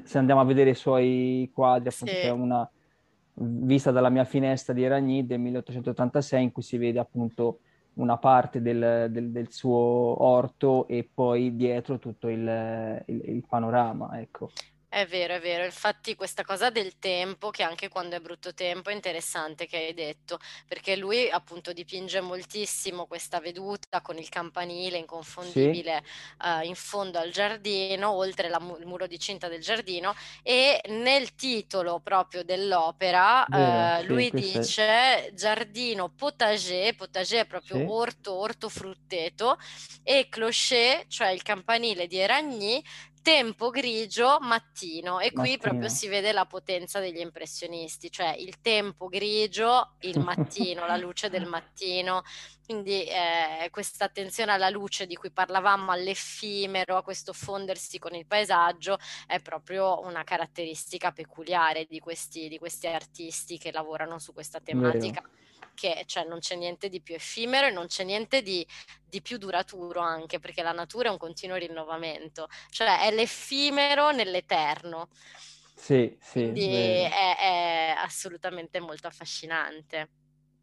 Se 0.05 0.19
andiamo 0.19 0.41
a 0.41 0.45
vedere 0.45 0.71
i 0.71 0.75
suoi 0.75 1.51
quadri, 1.53 1.89
appunto, 1.89 2.13
sì. 2.13 2.21
c'è 2.21 2.31
una, 2.31 2.71
vista 3.35 3.91
dalla 3.91 4.11
mia 4.11 4.25
finestra 4.25 4.73
di 4.73 4.83
Eragny 4.83 5.27
del 5.27 5.41
1886 5.41 6.43
in 6.43 6.53
cui 6.53 6.63
si 6.63 6.77
vede 6.77 6.99
appunto 6.99 7.61
una 7.95 8.17
parte 8.17 8.63
del, 8.63 9.09
del, 9.11 9.31
del 9.31 9.51
suo 9.51 9.77
orto 9.77 10.87
e 10.89 11.09
poi 11.13 11.57
dietro 11.57 11.99
tutto 11.99 12.29
il, 12.29 13.03
il, 13.07 13.23
il 13.29 13.45
panorama, 13.47 14.19
ecco. 14.21 14.51
È 14.93 15.07
vero, 15.07 15.37
è 15.37 15.41
vero. 15.41 15.65
Infatti 15.65 16.15
questa 16.15 16.45
cosa 16.45 16.69
del 16.69 16.99
tempo, 16.99 17.49
che 17.49 17.63
anche 17.63 17.89
quando 17.89 18.15
è 18.15 18.21
brutto 18.21 18.53
tempo, 18.53 18.91
è 18.91 18.93
interessante 18.93 19.65
che 19.67 19.79
hai 19.79 19.95
detto, 19.95 20.39
perché 20.69 20.97
lui 20.97 21.31
appunto 21.31 21.73
dipinge 21.73 22.21
moltissimo 22.21 23.07
questa 23.07 23.41
veduta 23.41 24.03
con 24.03 24.19
il 24.19 24.29
campanile 24.29 24.99
inconfondibile 24.99 26.03
sì. 26.05 26.47
uh, 26.47 26.67
in 26.67 26.75
fondo 26.75 27.19
al 27.19 27.31
giardino, 27.31 28.11
oltre 28.11 28.51
la, 28.51 28.61
il 28.79 28.85
muro 28.85 29.07
di 29.07 29.19
cinta 29.19 29.49
del 29.49 29.63
giardino, 29.63 30.15
e 30.43 30.83
nel 30.89 31.35
titolo 31.37 31.99
proprio 32.01 32.45
dell'opera 32.45 33.47
vero, 33.49 33.97
uh, 33.97 34.01
sì, 34.03 34.07
lui 34.09 34.31
dice 34.31 34.83
è... 34.87 35.31
giardino 35.33 36.11
potager, 36.11 36.95
potager 36.97 37.45
è 37.45 37.47
proprio 37.47 37.79
sì. 37.79 37.87
orto, 37.89 38.35
orto 38.35 38.69
frutteto, 38.69 39.57
e 40.03 40.29
clocher, 40.29 41.07
cioè 41.07 41.29
il 41.29 41.41
campanile 41.41 42.07
di 42.07 42.19
Eragny, 42.19 42.85
tempo 43.23 43.71
grigio, 43.71 44.39
mattino. 44.41 45.21
E 45.21 45.33
qui 45.33 45.53
mattino. 45.53 45.59
proprio 45.59 45.89
si 45.89 46.09
vede 46.09 46.33
la 46.33 46.45
potenza 46.45 47.01
degli 47.01 47.21
impressionisti, 47.21 48.11
cioè 48.11 48.35
il 48.37 48.61
tempo 48.61 49.09
grigio, 49.09 49.95
il 50.01 50.19
mattino, 50.21 50.87
la 50.87 50.97
luce 50.97 51.31
del 51.31 51.47
mattino. 51.49 52.23
Quindi 52.65 53.05
eh, 53.05 53.69
questa 53.71 54.05
attenzione 54.05 54.53
alla 54.53 54.69
luce 54.69 55.07
di 55.07 55.15
cui 55.15 55.31
parlavamo, 55.31 55.91
all'effimero, 55.91 56.97
a 56.97 57.03
questo 57.03 57.33
fondersi 57.33 57.99
con 57.99 58.15
il 58.15 58.27
paesaggio, 58.27 58.99
è 59.27 59.41
proprio 59.41 60.01
una 60.01 60.25
caratteristica 60.25 61.13
peculiare 61.13 61.87
di 61.89 61.99
questi, 61.99 62.49
di 62.49 62.59
questi 62.59 62.87
artisti 62.87 63.59
che 63.59 63.73
lavorano 63.73 64.19
su 64.19 64.33
questa 64.33 64.61
tematica. 64.61 65.21
Vero 65.23 65.41
che 65.75 66.05
cioè, 66.07 66.25
non 66.25 66.39
c'è 66.39 66.57
niente 66.57 66.89
di 66.89 67.01
più 67.01 67.15
effimero 67.15 67.67
e 67.67 67.71
non 67.71 67.87
c'è 67.87 68.05
niente 68.05 68.43
di, 68.43 68.67
di, 69.05 69.23
più 69.23 69.39
duraturo 69.39 70.01
anche, 70.01 70.39
perché 70.39 70.63
la 70.63 70.73
natura 70.73 71.09
è 71.09 71.13
un 71.13 71.19
continuo 71.19 71.57
rinnovamento, 71.57 72.49
cioè 72.71 73.01
è 73.01 73.13
l'effimero 73.13 74.11
nell'eterno. 74.11 75.09
Sì, 75.75 76.17
sì. 76.21 76.41
Quindi 76.43 76.69
è, 76.69 77.37
è, 77.37 77.95
assolutamente 77.97 78.79
molto 78.81 79.09
affascinante. 79.09 80.11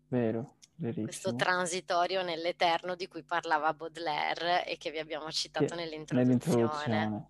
Vero, 0.07 0.55
verissimo. 0.75 1.05
Questo 1.05 1.35
transitorio 1.35 2.23
nell'eterno 2.23 2.95
di 2.95 3.07
cui 3.07 3.23
parlava 3.23 3.73
Baudelaire 3.73 4.65
e 4.65 4.77
che 4.77 4.91
vi 4.91 4.99
abbiamo 4.99 5.29
citato 5.31 5.65
che, 5.65 5.75
nell'introduzione. 5.75 6.23
nell'introduzione. 6.23 7.29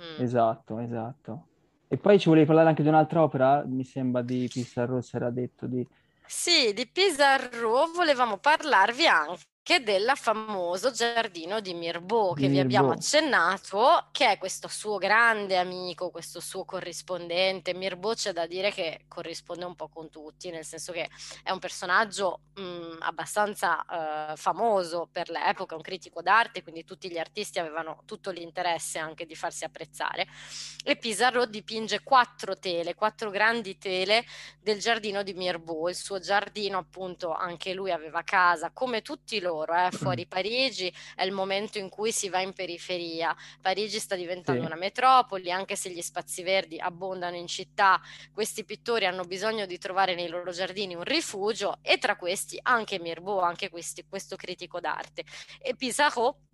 Mm. 0.00 0.22
Esatto, 0.22 0.78
esatto. 0.78 1.46
E 1.88 1.96
poi 1.96 2.18
ci 2.18 2.28
volevi 2.28 2.46
parlare 2.46 2.68
anche 2.68 2.82
di 2.82 2.88
un'altra 2.88 3.22
opera, 3.22 3.64
mi 3.64 3.82
sembra 3.82 4.20
di 4.22 4.48
Pissarro, 4.52 5.00
si 5.00 5.16
era 5.16 5.30
detto 5.30 5.66
di 5.66 5.86
sì, 6.28 6.72
di 6.74 6.86
Pizarro 6.86 7.86
volevamo 7.92 8.38
parlarvi 8.38 9.06
anche 9.06 9.42
che 9.68 9.82
del 9.82 10.10
famoso 10.14 10.92
giardino 10.92 11.60
di 11.60 11.74
Mirbeau 11.74 12.32
che 12.32 12.48
vi 12.48 12.58
abbiamo 12.58 12.92
accennato, 12.92 14.08
che 14.12 14.30
è 14.30 14.38
questo 14.38 14.66
suo 14.66 14.96
grande 14.96 15.58
amico, 15.58 16.08
questo 16.08 16.40
suo 16.40 16.64
corrispondente. 16.64 17.74
Mirbeau 17.74 18.14
c'è 18.14 18.32
da 18.32 18.46
dire 18.46 18.70
che 18.70 19.04
corrisponde 19.08 19.66
un 19.66 19.74
po' 19.74 19.88
con 19.88 20.08
tutti, 20.08 20.48
nel 20.48 20.64
senso 20.64 20.90
che 20.92 21.10
è 21.42 21.50
un 21.50 21.58
personaggio 21.58 22.44
mh, 22.54 22.96
abbastanza 23.00 23.84
uh, 24.32 24.36
famoso 24.36 25.06
per 25.12 25.28
l'epoca, 25.28 25.74
un 25.74 25.82
critico 25.82 26.22
d'arte, 26.22 26.62
quindi 26.62 26.86
tutti 26.86 27.10
gli 27.10 27.18
artisti 27.18 27.58
avevano 27.58 28.04
tutto 28.06 28.30
l'interesse 28.30 28.98
anche 28.98 29.26
di 29.26 29.34
farsi 29.34 29.64
apprezzare. 29.64 30.26
E 30.82 30.96
Pizarro 30.96 31.44
dipinge 31.44 32.02
quattro 32.02 32.58
tele, 32.58 32.94
quattro 32.94 33.28
grandi 33.28 33.76
tele 33.76 34.24
del 34.62 34.78
giardino 34.78 35.22
di 35.22 35.34
Mirbeau. 35.34 35.88
Il 35.88 35.94
suo 35.94 36.20
giardino, 36.20 36.78
appunto, 36.78 37.34
anche 37.34 37.74
lui 37.74 37.90
aveva 37.90 38.22
casa, 38.22 38.70
come 38.70 39.02
tutti 39.02 39.38
loro 39.40 39.56
loro, 39.58 39.74
eh, 39.74 39.90
fuori 39.90 40.26
Parigi 40.26 40.92
è 41.14 41.24
il 41.24 41.32
momento 41.32 41.78
in 41.78 41.88
cui 41.88 42.12
si 42.12 42.28
va 42.28 42.40
in 42.40 42.52
periferia. 42.52 43.34
Parigi 43.60 43.98
sta 43.98 44.14
diventando 44.14 44.60
sì. 44.60 44.66
una 44.66 44.76
metropoli, 44.76 45.50
anche 45.50 45.76
se 45.76 45.90
gli 45.90 46.02
spazi 46.02 46.42
verdi 46.42 46.78
abbondano 46.78 47.36
in 47.36 47.46
città, 47.46 48.00
questi 48.32 48.64
pittori 48.64 49.06
hanno 49.06 49.24
bisogno 49.24 49.66
di 49.66 49.78
trovare 49.78 50.14
nei 50.14 50.28
loro 50.28 50.52
giardini 50.52 50.94
un 50.94 51.04
rifugio 51.04 51.78
e 51.82 51.98
tra 51.98 52.16
questi 52.16 52.58
anche 52.62 52.98
Mirbeau, 52.98 53.40
anche 53.40 53.70
questi, 53.70 54.04
questo 54.08 54.36
critico 54.36 54.80
d'arte. 54.80 55.24
E 55.60 55.74
Pissarro 55.74 56.47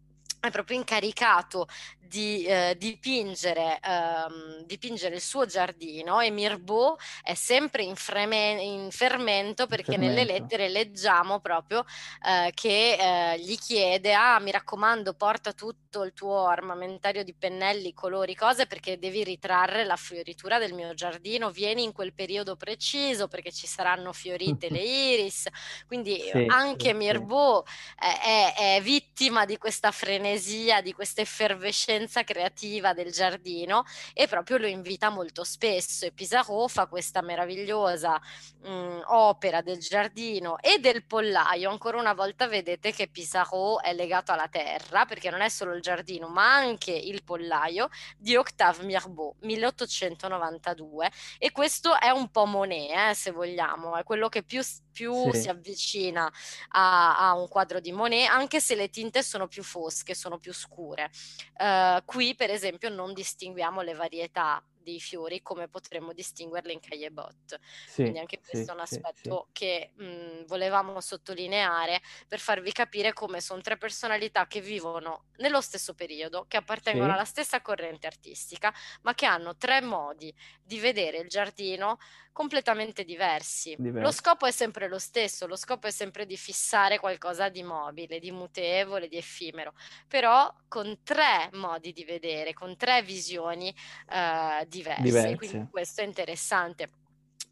è 0.46 0.50
proprio 0.50 0.76
incaricato 0.76 1.66
di 2.14 2.44
eh, 2.44 2.76
dipingere, 2.78 3.80
ehm, 3.82 4.64
dipingere, 4.66 5.16
il 5.16 5.20
suo 5.20 5.46
giardino 5.46 6.20
e 6.20 6.30
Mirbeau 6.30 6.96
è 7.22 7.34
sempre 7.34 7.82
in, 7.82 7.96
freme- 7.96 8.62
in 8.62 8.88
fermento 8.90 9.66
perché 9.66 9.92
fermento. 9.92 10.14
nelle 10.14 10.32
lettere 10.32 10.68
leggiamo 10.68 11.40
proprio 11.40 11.84
eh, 12.24 12.52
che 12.54 13.32
eh, 13.32 13.40
gli 13.40 13.56
chiede 13.58 14.14
ah 14.14 14.38
mi 14.38 14.50
raccomando 14.50 15.14
porta 15.14 15.52
tutto 15.52 16.04
il 16.04 16.12
tuo 16.12 16.46
armamentario 16.46 17.24
di 17.24 17.34
pennelli, 17.34 17.92
colori, 17.92 18.34
cose 18.34 18.66
perché 18.66 18.98
devi 18.98 19.24
ritrarre 19.24 19.84
la 19.84 19.96
fioritura 19.96 20.58
del 20.58 20.72
mio 20.72 20.94
giardino, 20.94 21.50
vieni 21.50 21.82
in 21.82 21.92
quel 21.92 22.12
periodo 22.12 22.56
preciso 22.56 23.28
perché 23.28 23.52
ci 23.52 23.66
saranno 23.66 24.12
fiorite 24.12 24.70
le 24.70 24.82
iris, 24.82 25.48
quindi 25.86 26.20
sì, 26.30 26.46
anche 26.48 26.90
sì, 26.90 26.94
Mirbeau 26.94 27.62
è, 27.96 28.52
è, 28.54 28.76
è 28.76 28.82
vittima 28.82 29.44
di 29.44 29.56
questa 29.56 29.90
frenesia, 29.90 30.33
di 30.82 30.92
questa 30.92 31.20
effervescenza 31.20 32.24
creativa 32.24 32.92
del 32.92 33.12
giardino 33.12 33.84
e 34.12 34.26
proprio 34.26 34.58
lo 34.58 34.66
invita 34.66 35.10
molto 35.10 35.44
spesso 35.44 36.06
e 36.06 36.12
Pissarro 36.12 36.66
fa 36.68 36.86
questa 36.86 37.22
meravigliosa 37.22 38.20
mh, 38.62 39.02
opera 39.06 39.60
del 39.62 39.78
giardino 39.78 40.58
e 40.58 40.78
del 40.78 41.04
pollaio. 41.04 41.70
Ancora 41.70 41.98
una 41.98 42.14
volta 42.14 42.48
vedete 42.48 42.92
che 42.92 43.08
Pissarro 43.08 43.80
è 43.80 43.94
legato 43.94 44.32
alla 44.32 44.48
terra 44.48 45.04
perché 45.04 45.30
non 45.30 45.40
è 45.40 45.48
solo 45.48 45.74
il 45.74 45.82
giardino 45.82 46.28
ma 46.28 46.54
anche 46.54 46.92
il 46.92 47.22
pollaio 47.22 47.88
di 48.16 48.36
Octave 48.36 48.84
Mirbeau 48.84 49.34
1892 49.40 51.10
e 51.38 51.52
questo 51.52 51.98
è 51.98 52.10
un 52.10 52.30
po' 52.30 52.46
Monet 52.46 53.10
eh, 53.10 53.14
se 53.14 53.30
vogliamo, 53.30 53.96
è 53.96 54.02
quello 54.02 54.28
che 54.28 54.42
più 54.42 54.62
più 54.94 55.32
sì. 55.32 55.42
si 55.42 55.48
avvicina 55.48 56.32
a, 56.68 57.18
a, 57.18 57.34
un 57.34 57.48
quadro 57.48 57.80
di 57.80 57.92
Monet, 57.92 58.30
anche 58.30 58.60
se 58.60 58.76
le 58.76 58.88
tinte 58.88 59.22
sono 59.22 59.48
più 59.48 59.62
fosche, 59.62 60.14
sono 60.24 60.38
più 60.38 60.54
scure. 60.54 61.10
Uh, 61.58 62.02
qui, 62.06 62.34
per 62.34 62.50
esempio, 62.50 62.88
non 62.88 63.12
distinguiamo 63.12 63.82
le 63.82 63.92
varietà 63.92 64.64
dei 64.84 65.00
fiori 65.00 65.40
come 65.42 65.68
potremmo 65.68 66.12
distinguerle 66.12 66.72
in 66.72 66.80
Caillebot. 66.80 67.58
Sì, 67.86 68.02
Quindi 68.02 68.18
anche 68.18 68.38
questo 68.38 68.64
sì, 68.64 68.70
è 68.70 68.72
un 68.74 68.80
aspetto 68.80 69.46
sì, 69.46 69.52
che 69.52 69.92
mh, 69.96 70.44
volevamo 70.44 71.00
sottolineare 71.00 72.00
per 72.28 72.38
farvi 72.38 72.70
capire 72.70 73.12
come 73.12 73.40
sono 73.40 73.62
tre 73.62 73.76
personalità 73.78 74.46
che 74.46 74.60
vivono 74.60 75.24
nello 75.38 75.60
stesso 75.60 75.94
periodo, 75.94 76.44
che 76.46 76.58
appartengono 76.58 77.12
alla 77.14 77.24
stessa 77.24 77.60
corrente 77.62 78.06
artistica, 78.06 78.72
ma 79.02 79.14
che 79.14 79.26
hanno 79.26 79.56
tre 79.56 79.80
modi 79.80 80.32
di 80.62 80.78
vedere 80.78 81.18
il 81.18 81.28
giardino 81.28 81.96
completamente 82.34 83.04
diversi. 83.04 83.76
Diversi. 83.78 84.04
Lo 84.04 84.10
scopo 84.10 84.44
è 84.44 84.50
sempre 84.50 84.88
lo 84.88 84.98
stesso, 84.98 85.46
lo 85.46 85.54
scopo 85.54 85.86
è 85.86 85.90
sempre 85.90 86.26
di 86.26 86.36
fissare 86.36 86.98
qualcosa 86.98 87.48
di 87.48 87.62
mobile, 87.62 88.18
di 88.18 88.32
mutevole, 88.32 89.06
di 89.06 89.16
effimero, 89.16 89.72
però 90.08 90.52
con 90.68 90.98
tre 91.04 91.48
modi 91.52 91.92
di 91.92 92.04
vedere, 92.04 92.52
con 92.52 92.76
tre 92.76 93.02
visioni 93.02 93.68
eh, 94.10 94.66
diverse. 94.66 95.02
diverse. 95.02 95.36
Quindi 95.36 95.70
questo 95.70 96.00
è 96.00 96.04
interessante. 96.04 96.90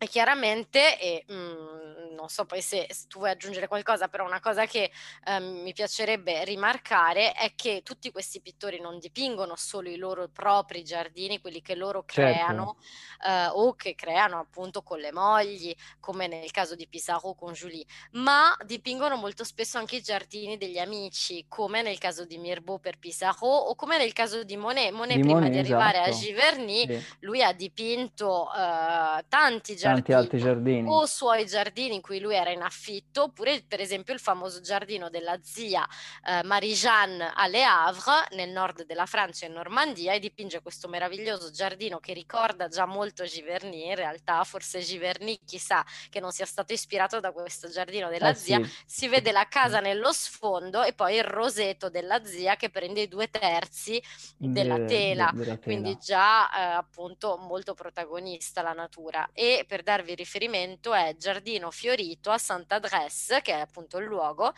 E 0.03 0.09
chiaramente, 0.09 0.99
e, 0.99 1.25
mh, 1.29 1.33
mhmm, 1.33 2.15
non 2.17 2.29
so 2.29 2.45
poi 2.45 2.61
se, 2.61 2.89
se, 2.91 3.07
tu 3.07 3.19
vuoi 3.19 3.31
aggiungere 3.31 3.69
qualcosa, 3.69 4.09
però 4.09 4.25
una 4.25 4.41
cosa 4.41 4.67
che 4.67 4.91
eh, 5.25 5.39
mi 5.39 5.73
piacerebbe 5.73 6.45
rimarcare 6.45 7.31
è 7.33 7.53
che 7.55 7.83
tutti 7.85 8.11
questi 8.11 8.41
pittori 8.41 8.81
non 8.81 8.99
dipingono 8.99 9.55
solo 9.55 9.89
i 9.89 9.97
loro 9.97 10.29
propri 10.29 10.83
giardini, 10.83 11.41
quelli 11.41 11.63
che 11.63 11.77
loro 11.77 12.05
certo. 12.05 12.33
creano 12.33 12.77
certo. 13.21 13.29
eh, 13.29 13.61
o 13.61 13.75
che 13.75 13.95
creano 13.95 14.41
appunto 14.41 14.83
con 14.83 14.99
le 14.99 15.13
mogli, 15.13 15.73
come 16.01 16.27
nel 16.27 16.51
caso 16.51 16.75
di 16.75 16.89
Pissarro 16.89 17.35
con 17.35 17.53
Julie, 17.53 17.85
ma 18.13 18.57
dipingono 18.65 19.15
molto 19.15 19.45
spesso 19.45 19.79
anche 19.79 19.97
i 19.97 20.03
giardini 20.03 20.59
degli 20.59 20.79
amici, 20.79 21.45
come 21.47 21.83
nel 21.83 21.99
caso 21.99 22.25
di 22.25 22.39
Mirbeau 22.39 22.81
per 22.81 22.99
Pissarro 22.99 23.47
o 23.47 23.77
come 23.77 23.99
nel 23.99 24.13
caso 24.13 24.43
di 24.43 24.57
Monet. 24.57 24.91
Monet 24.91 25.15
di 25.17 25.23
prima 25.23 25.39
Monet, 25.39 25.53
di 25.53 25.59
arrivare 25.59 26.01
esatto. 26.01 26.17
a 26.17 26.19
Giverny, 26.19 26.87
sì. 26.87 27.05
lui 27.21 27.41
ha 27.41 27.53
dipinto 27.53 28.49
eh, 28.53 29.25
tanti 29.29 29.77
giardini 29.77 29.91
tanti 29.95 30.13
altri 30.13 30.39
giardini. 30.39 30.89
O 30.89 31.07
suoi 31.07 31.47
giardini 31.47 31.95
in 31.95 32.01
cui 32.01 32.21
lui 32.21 32.35
era 32.35 32.51
in 32.51 32.63
affitto, 32.63 33.25
oppure 33.25 33.63
per 33.67 33.81
esempio 33.81 34.15
il 34.15 34.21
famoso 34.21 34.61
giardino 34.61 35.11
della 35.11 35.39
zia 35.43 35.87
eh, 36.25 36.43
Marie-Jeanne 36.43 37.33
a 37.35 37.47
Le 37.47 37.65
Havre, 37.65 38.27
nel 38.33 38.51
nord 38.51 38.85
della 38.85 39.07
Francia 39.07 39.47
in 39.47 39.53
Normandia, 39.53 40.13
e 40.13 40.19
dipinge 40.19 40.63
questo 40.63 40.89
meraviglioso 40.89 41.51
giardino 41.51 41.99
che 41.99 42.13
ricorda 42.13 42.69
già 42.69 42.87
molto 42.87 43.25
Giverny, 43.25 43.89
in 43.89 43.95
realtà 43.95 44.43
forse 44.45 44.81
Giverny 44.81 45.39
chissà 45.45 45.85
che 46.11 46.21
non 46.21 46.31
sia 46.31 46.47
stato 46.47 46.73
ispirato 46.73 47.21
da 47.21 47.33
questo 47.33 47.69
giardino 47.69 48.09
della 48.09 48.31
eh, 48.31 48.35
zia, 48.35 48.63
sì. 48.65 48.71
si 48.87 49.09
vede 49.09 49.33
la 49.33 49.47
casa 49.49 49.81
nello 49.81 50.13
sfondo 50.13 50.83
e 50.83 50.93
poi 50.93 51.17
il 51.17 51.25
roseto 51.25 51.89
della 51.89 52.25
zia 52.25 52.57
che 52.57 52.71
prende 52.71 53.03
i 53.03 53.09
due 53.09 53.29
terzi 53.29 54.03
della 54.37 54.85
tela, 54.85 55.31
de, 55.33 55.39
de, 55.39 55.45
della 55.45 55.59
quindi 55.59 55.99
già 55.99 56.51
eh, 56.51 56.61
appunto 56.75 57.37
molto 57.37 57.75
protagonista 57.75 58.63
la 58.63 58.73
natura. 58.73 59.29
E 59.33 59.65
per 59.67 59.82
darvi 59.83 60.15
riferimento 60.15 60.95
è 60.95 61.15
Giardino 61.17 61.71
Fiorito 61.71 62.31
a 62.31 62.39
Sant'Adresse, 62.39 63.43
che 63.43 63.53
è 63.53 63.61
appunto 63.61 63.99
il 63.99 64.07
luogo, 64.07 64.53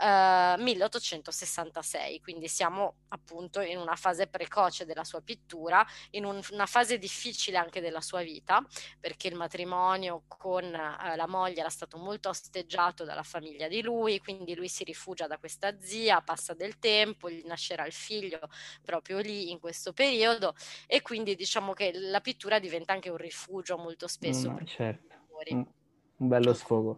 eh, 0.00 0.54
1866, 0.58 2.20
quindi 2.20 2.48
siamo 2.48 2.96
appunto 3.08 3.60
in 3.60 3.78
una 3.78 3.96
fase 3.96 4.26
precoce 4.26 4.84
della 4.84 5.04
sua 5.04 5.20
pittura, 5.20 5.86
in 6.10 6.24
un, 6.24 6.40
una 6.50 6.66
fase 6.66 6.98
difficile 6.98 7.56
anche 7.56 7.80
della 7.80 8.00
sua 8.00 8.22
vita, 8.22 8.64
perché 8.98 9.28
il 9.28 9.34
matrimonio 9.34 10.24
con 10.26 10.64
eh, 10.64 11.16
la 11.16 11.26
moglie 11.26 11.60
era 11.60 11.68
stato 11.68 11.98
molto 11.98 12.28
osteggiato 12.28 13.04
dalla 13.04 13.22
famiglia 13.22 13.68
di 13.68 13.82
lui, 13.82 14.18
quindi 14.18 14.54
lui 14.54 14.68
si 14.68 14.84
rifugia 14.84 15.26
da 15.26 15.38
questa 15.38 15.78
zia, 15.80 16.20
passa 16.22 16.54
del 16.54 16.78
tempo, 16.78 17.30
gli 17.30 17.42
nascerà 17.44 17.86
il 17.86 17.92
figlio 17.92 18.40
proprio 18.82 19.18
lì 19.18 19.50
in 19.50 19.58
questo 19.58 19.92
periodo 19.92 20.54
e 20.86 21.02
quindi 21.02 21.34
diciamo 21.34 21.72
che 21.72 21.92
la 21.92 22.20
pittura 22.20 22.58
diventa 22.58 22.92
anche 22.92 23.10
un 23.10 23.16
rifugio 23.16 23.76
molto 23.76 24.06
spesso. 24.06 24.50
Mm, 24.50 24.56
certo. 24.70 25.16
Un, 25.50 25.66
un 26.16 26.28
bello 26.28 26.52
sfogo. 26.54 26.94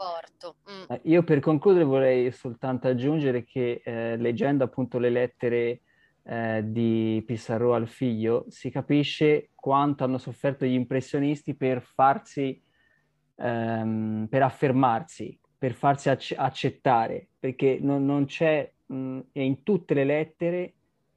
Mm. 0.70 0.92
Eh, 0.92 1.00
io 1.04 1.22
per 1.22 1.40
concludere 1.40 1.84
vorrei 1.84 2.30
soltanto 2.32 2.88
aggiungere 2.88 3.44
che 3.44 3.80
eh, 3.84 4.16
leggendo 4.16 4.64
appunto 4.64 4.98
le 4.98 5.10
lettere 5.10 5.80
eh, 6.24 6.62
di 6.64 7.22
Pissarro 7.26 7.74
al 7.74 7.88
figlio, 7.88 8.44
si 8.48 8.70
capisce 8.70 9.50
quanto 9.54 10.04
hanno 10.04 10.18
sofferto 10.18 10.64
gli 10.64 10.74
impressionisti 10.74 11.54
per 11.54 11.82
farsi, 11.82 12.62
ehm, 13.36 14.26
per 14.28 14.42
affermarsi, 14.42 15.38
per 15.56 15.72
farsi 15.74 16.10
ac- 16.10 16.34
accettare, 16.36 17.28
perché 17.38 17.78
non, 17.80 18.04
non 18.04 18.26
c'è, 18.26 18.70
mh, 18.86 19.20
e 19.32 19.44
in 19.44 19.62
tutte 19.62 19.94
le 19.94 20.04
lettere 20.04 20.74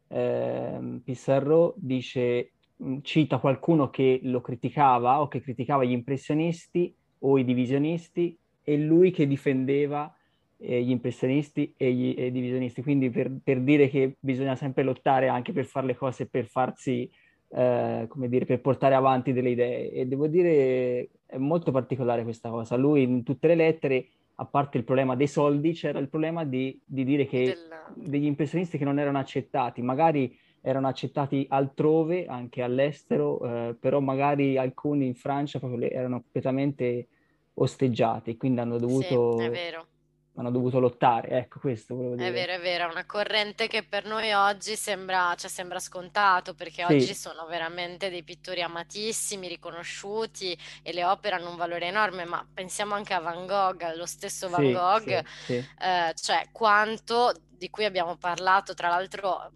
eh, 0.08 1.02
Pissarro 1.04 1.74
dice, 1.78 2.52
cita 3.01 3.38
qualcuno 3.38 3.89
che 3.89 4.19
lo 4.23 4.41
criticava 4.41 5.21
o 5.21 5.27
che 5.27 5.41
criticava 5.41 5.83
gli 5.83 5.91
impressionisti 5.91 6.93
o 7.19 7.38
i 7.38 7.45
divisionisti 7.45 8.38
e 8.63 8.77
lui 8.77 9.11
che 9.11 9.27
difendeva 9.27 10.13
eh, 10.57 10.81
gli 10.81 10.89
impressionisti 10.89 11.73
e, 11.77 11.93
gli, 11.93 12.15
e 12.17 12.27
i 12.27 12.31
divisionisti. 12.31 12.81
Quindi 12.81 13.09
per, 13.09 13.31
per, 13.43 13.61
dire 13.61 13.89
che 13.89 14.17
bisogna 14.19 14.55
sempre 14.55 14.83
lottare 14.83 15.27
anche 15.27 15.53
per 15.53 15.65
fare 15.65 15.88
le 15.88 15.95
cose, 15.95 16.27
per 16.27 16.45
farsi, 16.47 17.09
eh, 17.49 18.05
come 18.07 18.27
dire, 18.29 18.45
per 18.45 18.61
portare 18.61 18.95
avanti 18.95 19.33
delle 19.33 19.49
idee. 19.49 19.91
E 19.91 20.05
devo 20.05 20.27
dire, 20.27 21.09
è 21.25 21.38
molto 21.38 21.71
particolare 21.71 22.23
questa 22.23 22.49
cosa. 22.49 22.75
Lui 22.75 23.03
in 23.03 23.23
tutte 23.23 23.47
le 23.47 23.55
lettere, 23.55 24.07
a 24.35 24.45
parte 24.45 24.77
il 24.77 24.83
problema 24.83 25.15
dei 25.15 25.27
soldi, 25.27 25.73
c'era 25.73 25.99
il 25.99 26.09
problema 26.09 26.43
di, 26.43 26.79
di 26.83 27.03
dire 27.03 27.25
che 27.25 27.43
Della... 27.43 27.93
degli 27.95 28.25
impressionisti 28.25 28.77
che 28.77 28.85
non 28.85 28.99
erano 28.99 29.19
accettati, 29.19 29.81
magari 29.81 30.38
erano 30.65 30.88
accettati 30.88 31.45
altrove, 31.47 32.25
anche 32.25 32.63
all'estero, 32.63 33.39
eh, 33.45 33.75
però 33.80 33.99
magari 33.99 34.58
alcuni 34.58 35.06
in 35.06 35.13
Francia 35.15 35.60
proprio 35.60 35.88
erano 35.88 36.21
completamente 36.21 37.08
osteggiati, 37.54 38.36
quindi 38.36 38.60
hanno 38.62 38.78
dovuto... 38.78 39.38
Sì, 39.39 39.93
hanno 40.38 40.51
dovuto 40.51 40.80
lottare, 40.80 41.30
ecco 41.30 41.60
questo 41.60 41.95
volevo 41.95 42.15
dire. 42.15 42.28
È 42.28 42.32
vero, 42.34 42.51
è 42.51 42.60
vero, 42.60 42.89
è 42.89 42.91
una 42.91 43.06
corrente 43.06 43.67
che 43.67 43.84
per 43.84 44.04
noi 44.04 44.34
oggi 44.34 44.75
sembra, 44.75 45.34
cioè 45.38 45.49
sembra 45.49 45.80
scontato 45.80 46.54
perché 46.54 46.86
sì. 46.86 46.93
oggi 46.93 47.13
sono 47.13 47.45
veramente 47.45 48.10
dei 48.10 48.21
pittori 48.21 48.62
amatissimi, 48.62 49.47
riconosciuti 49.47 50.58
e 50.84 50.91
le 50.91 51.06
opere 51.06 51.36
hanno 51.36 51.51
un 51.51 51.56
valore 51.56 51.86
enorme, 51.86 52.25
ma 52.25 52.45
pensiamo 52.54 52.95
anche 52.95 53.13
a 53.13 53.19
Van 53.19 53.45
Gogh, 53.45 53.95
lo 53.95 54.06
stesso 54.06 54.49
Van 54.49 54.65
sì, 54.65 54.71
Gogh, 54.73 55.23
eh, 55.47 56.13
cioè 56.15 56.49
quanto 56.51 57.32
di 57.47 57.69
cui 57.69 57.86
abbiamo 57.86 58.17
parlato, 58.17 58.73
tra 58.73 58.89
l'altro 58.89 59.51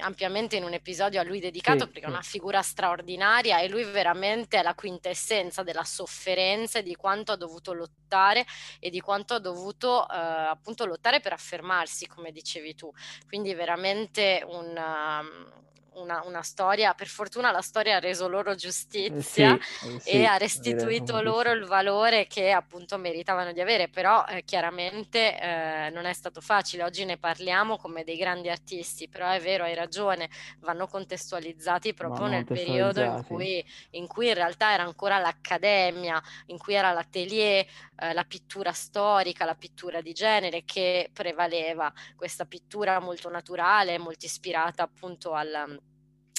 ampiamente 0.00 0.56
in 0.56 0.64
un 0.64 0.72
episodio 0.72 1.20
a 1.20 1.24
lui 1.24 1.40
dedicato 1.40 1.84
sì, 1.84 1.90
perché 1.90 2.06
è 2.06 2.10
una 2.10 2.22
figura 2.22 2.62
straordinaria 2.62 3.60
e 3.60 3.68
lui 3.68 3.84
veramente 3.84 4.58
è 4.58 4.62
la 4.62 4.74
quintessenza 4.74 5.62
della 5.62 5.84
sofferenza 5.84 6.78
e 6.78 6.82
di 6.82 6.94
quanto 6.94 7.32
ha 7.32 7.36
dovuto 7.36 7.72
lottare 7.72 8.44
e 8.78 8.90
di 8.90 9.00
quanto 9.00 9.34
ha 9.34 9.38
dovuto 9.38 10.08
eh, 10.08 10.16
appunto 10.16 10.84
lottare 10.84 11.20
per 11.20 11.32
affermarsi, 11.32 12.06
come 12.06 12.32
dicevi 12.32 12.74
tu. 12.74 12.90
Quindi 13.26 13.54
veramente 13.54 14.44
un, 14.46 14.76
um, 14.76 15.63
una, 15.94 16.22
una, 16.24 16.42
storia, 16.42 16.94
per 16.94 17.06
fortuna 17.06 17.50
la 17.50 17.60
storia 17.60 17.96
ha 17.96 18.00
reso 18.00 18.28
loro 18.28 18.54
giustizia 18.54 19.58
sì, 19.60 19.98
sì, 20.00 20.10
e 20.10 20.24
ha 20.24 20.36
restituito 20.36 21.20
loro 21.20 21.52
il 21.52 21.64
valore 21.64 22.26
che 22.26 22.50
appunto 22.50 22.96
meritavano 22.98 23.52
di 23.52 23.60
avere, 23.60 23.88
però 23.88 24.24
eh, 24.26 24.44
chiaramente 24.44 25.38
eh, 25.40 25.90
non 25.90 26.04
è 26.06 26.12
stato 26.12 26.40
facile, 26.40 26.82
oggi 26.82 27.04
ne 27.04 27.16
parliamo 27.16 27.76
come 27.76 28.04
dei 28.04 28.16
grandi 28.16 28.48
artisti, 28.48 29.08
però 29.08 29.30
è 29.30 29.40
vero, 29.40 29.64
hai 29.64 29.74
ragione, 29.74 30.28
vanno 30.60 30.86
contestualizzati 30.86 31.94
proprio 31.94 32.26
nel 32.26 32.44
periodo 32.44 33.02
in 33.02 33.24
cui, 33.26 33.64
in 33.90 34.06
cui, 34.06 34.28
in 34.28 34.34
realtà 34.34 34.72
era 34.72 34.82
ancora 34.82 35.18
l'accademia, 35.18 36.20
in 36.46 36.58
cui 36.58 36.74
era 36.74 36.92
l'atelier, 36.92 37.66
eh, 37.96 38.12
la 38.12 38.24
pittura 38.24 38.72
storica, 38.72 39.44
la 39.44 39.54
pittura 39.54 40.00
di 40.00 40.12
genere 40.12 40.64
che 40.64 41.10
prevaleva, 41.12 41.92
questa 42.16 42.44
pittura 42.44 42.98
molto 43.00 43.30
naturale, 43.30 43.98
molto 43.98 44.26
ispirata 44.26 44.82
appunto 44.82 45.32
al 45.32 45.82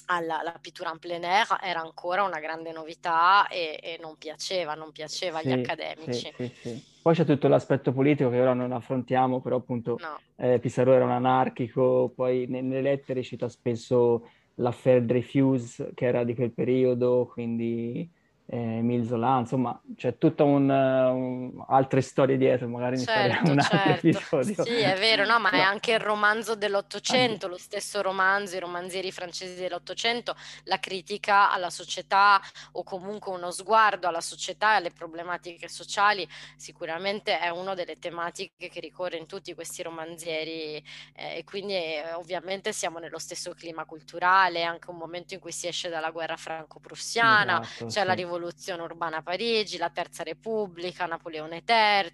alla, 0.05 0.39
alla 0.39 0.57
pittura 0.59 0.91
en 0.91 0.99
plein 0.99 1.23
air 1.25 1.47
era 1.61 1.81
ancora 1.81 2.23
una 2.23 2.39
grande 2.39 2.71
novità 2.71 3.47
e, 3.47 3.79
e 3.81 3.97
non 4.01 4.17
piaceva, 4.17 4.73
non 4.73 4.91
piaceva 4.91 5.39
agli 5.39 5.51
accademici. 5.51 6.31
Sì, 6.35 6.51
sì, 6.61 6.83
Poi 7.01 7.13
c'è 7.13 7.25
tutto 7.25 7.47
l'aspetto 7.47 7.93
politico 7.93 8.29
che 8.29 8.39
ora 8.39 8.53
non 8.53 8.71
affrontiamo, 8.71 9.41
però 9.41 9.57
appunto 9.57 9.97
no. 9.99 10.19
eh, 10.37 10.59
Pissarro 10.59 10.93
era 10.93 11.05
un 11.05 11.11
anarchico, 11.11 12.11
poi 12.15 12.47
nelle 12.47 12.81
lettere 12.81 13.23
cita 13.23 13.47
spesso 13.49 14.27
l'affaire 14.55 15.05
Dreyfus 15.05 15.91
che 15.93 16.05
era 16.05 16.23
di 16.23 16.33
quel 16.35 16.53
periodo, 16.53 17.27
quindi 17.31 18.09
eh, 18.47 18.77
Emile 18.77 19.05
Zola, 19.05 19.39
insomma 19.39 19.79
c'è 19.95 20.17
tutta 20.17 20.43
un, 20.43 20.69
un, 20.69 21.63
altre 21.67 22.01
storie 22.01 22.37
dietro, 22.37 22.67
magari 22.67 22.99
certo, 22.99 23.11
ne 23.11 23.29
faremo 23.29 23.51
un 23.51 23.59
altro 23.59 23.77
certo. 23.77 24.07
episodio. 24.07 24.63
Sì, 24.63 24.79
è 24.81 24.95
vero, 24.97 25.25
no, 25.25 25.39
ma 25.39 25.49
no. 25.49 25.57
è 25.57 25.61
anche 25.61 25.93
il 25.93 25.99
romanzo 25.99 26.55
dell'Ottocento, 26.55 27.47
lo 27.47 27.57
stesso 27.57 28.01
romanzo, 28.01 28.55
i 28.55 28.59
romanzieri 28.59 29.11
francesi 29.11 29.59
dell'Ottocento, 29.59 30.35
la 30.65 30.79
critica 30.79 31.51
alla 31.51 31.71
società 31.71 32.39
o 32.73 32.83
comunque 32.83 33.31
uno 33.33 33.49
sguardo 33.49 34.07
alla 34.07 34.21
società 34.21 34.73
e 34.73 34.75
alle 34.77 34.91
problematiche 34.91 35.67
sociali, 35.67 36.27
sicuramente 36.55 37.39
è 37.39 37.49
una 37.49 37.73
delle 37.73 37.97
tematiche 37.97 38.69
che 38.69 38.79
ricorre 38.79 39.17
in 39.17 39.25
tutti 39.25 39.55
questi 39.55 39.81
romanzieri 39.81 40.83
eh, 41.15 41.37
e 41.37 41.43
quindi 41.43 41.73
eh, 41.73 42.13
ovviamente 42.13 42.71
siamo 42.73 42.99
nello 42.99 43.19
stesso 43.19 43.53
clima 43.53 43.85
culturale, 43.85 44.63
anche 44.63 44.91
un 44.91 44.97
momento 44.97 45.33
in 45.33 45.39
cui 45.39 45.51
si 45.51 45.67
esce 45.67 45.89
dalla 45.89 46.11
guerra 46.11 46.37
franco-prussiana, 46.37 47.61
esatto, 47.61 47.85
c'è 47.85 48.01
sì. 48.01 48.05
la 48.05 48.13
rivoluzione 48.13 48.33
rivoluzione 48.35 48.81
urbana 48.81 49.17
a 49.17 49.21
Parigi, 49.21 49.77
la 49.77 49.89
Terza 49.89 50.23
Repubblica, 50.23 51.05
Napoleone 51.05 51.63
III, 51.65 52.11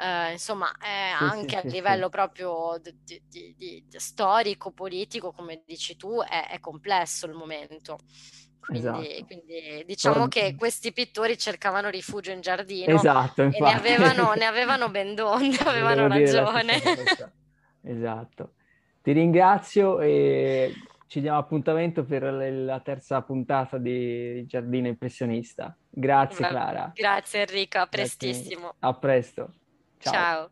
eh, 0.00 0.32
insomma 0.32 0.70
eh, 0.72 1.16
sì, 1.16 1.24
anche 1.24 1.48
sì, 1.48 1.56
a 1.56 1.60
sì, 1.60 1.70
livello 1.70 2.08
proprio 2.08 2.80
di, 2.80 3.22
di, 3.28 3.54
di, 3.56 3.84
storico, 3.96 4.72
politico, 4.72 5.32
come 5.32 5.62
dici 5.64 5.96
tu, 5.96 6.20
è, 6.22 6.48
è 6.50 6.60
complesso 6.60 7.26
il 7.26 7.32
momento. 7.32 7.98
Quindi, 8.58 8.86
esatto. 8.86 9.24
quindi, 9.26 9.84
diciamo 9.86 10.14
Però... 10.14 10.28
che 10.28 10.56
questi 10.56 10.92
pittori 10.92 11.38
cercavano 11.38 11.88
rifugio 11.88 12.32
in 12.32 12.40
giardino 12.40 12.96
esatto, 12.96 13.42
e 13.42 13.60
ne 13.60 13.72
avevano, 13.72 14.32
ne 14.36 14.44
avevano 14.44 14.90
ben 14.90 15.14
donde, 15.14 15.56
avevano 15.58 16.08
ragione. 16.08 16.80
esatto. 17.82 18.54
Ti 19.02 19.12
ringrazio 19.12 20.00
e 20.00 20.74
ci 21.06 21.20
diamo 21.20 21.38
appuntamento 21.38 22.04
per 22.04 22.22
la 22.22 22.80
terza 22.80 23.22
puntata 23.22 23.78
di 23.78 24.44
Giardino 24.46 24.88
Impressionista. 24.88 25.76
Grazie 25.88 26.46
Clara. 26.46 26.92
Grazie 26.94 27.40
Enrico, 27.40 27.78
a 27.78 27.86
prestissimo. 27.86 28.74
Grazie. 28.78 28.78
A 28.80 28.94
presto. 28.94 29.52
Ciao. 29.98 30.12
Ciao. 30.12 30.50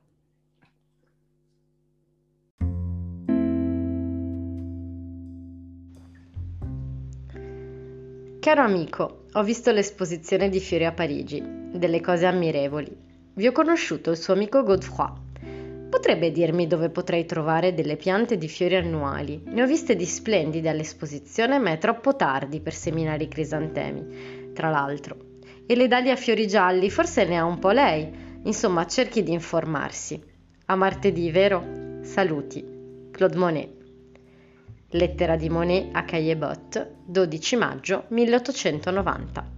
Caro 8.40 8.62
amico, 8.62 9.24
ho 9.32 9.42
visto 9.42 9.72
l'esposizione 9.72 10.50
di 10.50 10.60
fiori 10.60 10.84
a 10.84 10.92
Parigi, 10.92 11.42
delle 11.72 12.02
cose 12.02 12.26
ammirevoli. 12.26 12.94
Vi 13.32 13.46
ho 13.46 13.52
conosciuto 13.52 14.10
il 14.10 14.18
suo 14.18 14.34
amico 14.34 14.62
Godefroy 14.62 15.23
Potrebbe 15.88 16.30
dirmi 16.30 16.66
dove 16.66 16.90
potrei 16.90 17.24
trovare 17.24 17.74
delle 17.74 17.96
piante 17.96 18.36
di 18.36 18.48
fiori 18.48 18.76
annuali? 18.76 19.42
Ne 19.46 19.62
ho 19.62 19.66
viste 19.66 19.96
di 19.96 20.04
splendide 20.04 20.68
all'esposizione, 20.68 21.58
ma 21.58 21.70
è 21.70 21.78
troppo 21.78 22.16
tardi 22.16 22.60
per 22.60 22.74
seminare 22.74 23.24
i 23.24 23.28
crisantemi, 23.28 24.52
tra 24.52 24.70
l'altro. 24.70 25.16
E 25.66 25.74
le 25.76 25.88
dalie 25.88 26.10
a 26.10 26.16
fiori 26.16 26.46
gialli, 26.46 26.90
forse 26.90 27.24
ne 27.24 27.38
ha 27.38 27.44
un 27.44 27.58
po' 27.58 27.70
lei. 27.70 28.10
Insomma, 28.42 28.86
cerchi 28.86 29.22
di 29.22 29.32
informarsi. 29.32 30.22
A 30.66 30.76
martedì, 30.76 31.30
vero? 31.30 32.00
Saluti. 32.02 32.64
Claude 33.10 33.36
Monet. 33.36 33.70
Lettera 34.90 35.36
di 35.36 35.48
Monet 35.48 35.88
a 35.92 36.04
Caillebotte, 36.04 36.96
12 37.06 37.56
maggio 37.56 38.04
1890. 38.08 39.53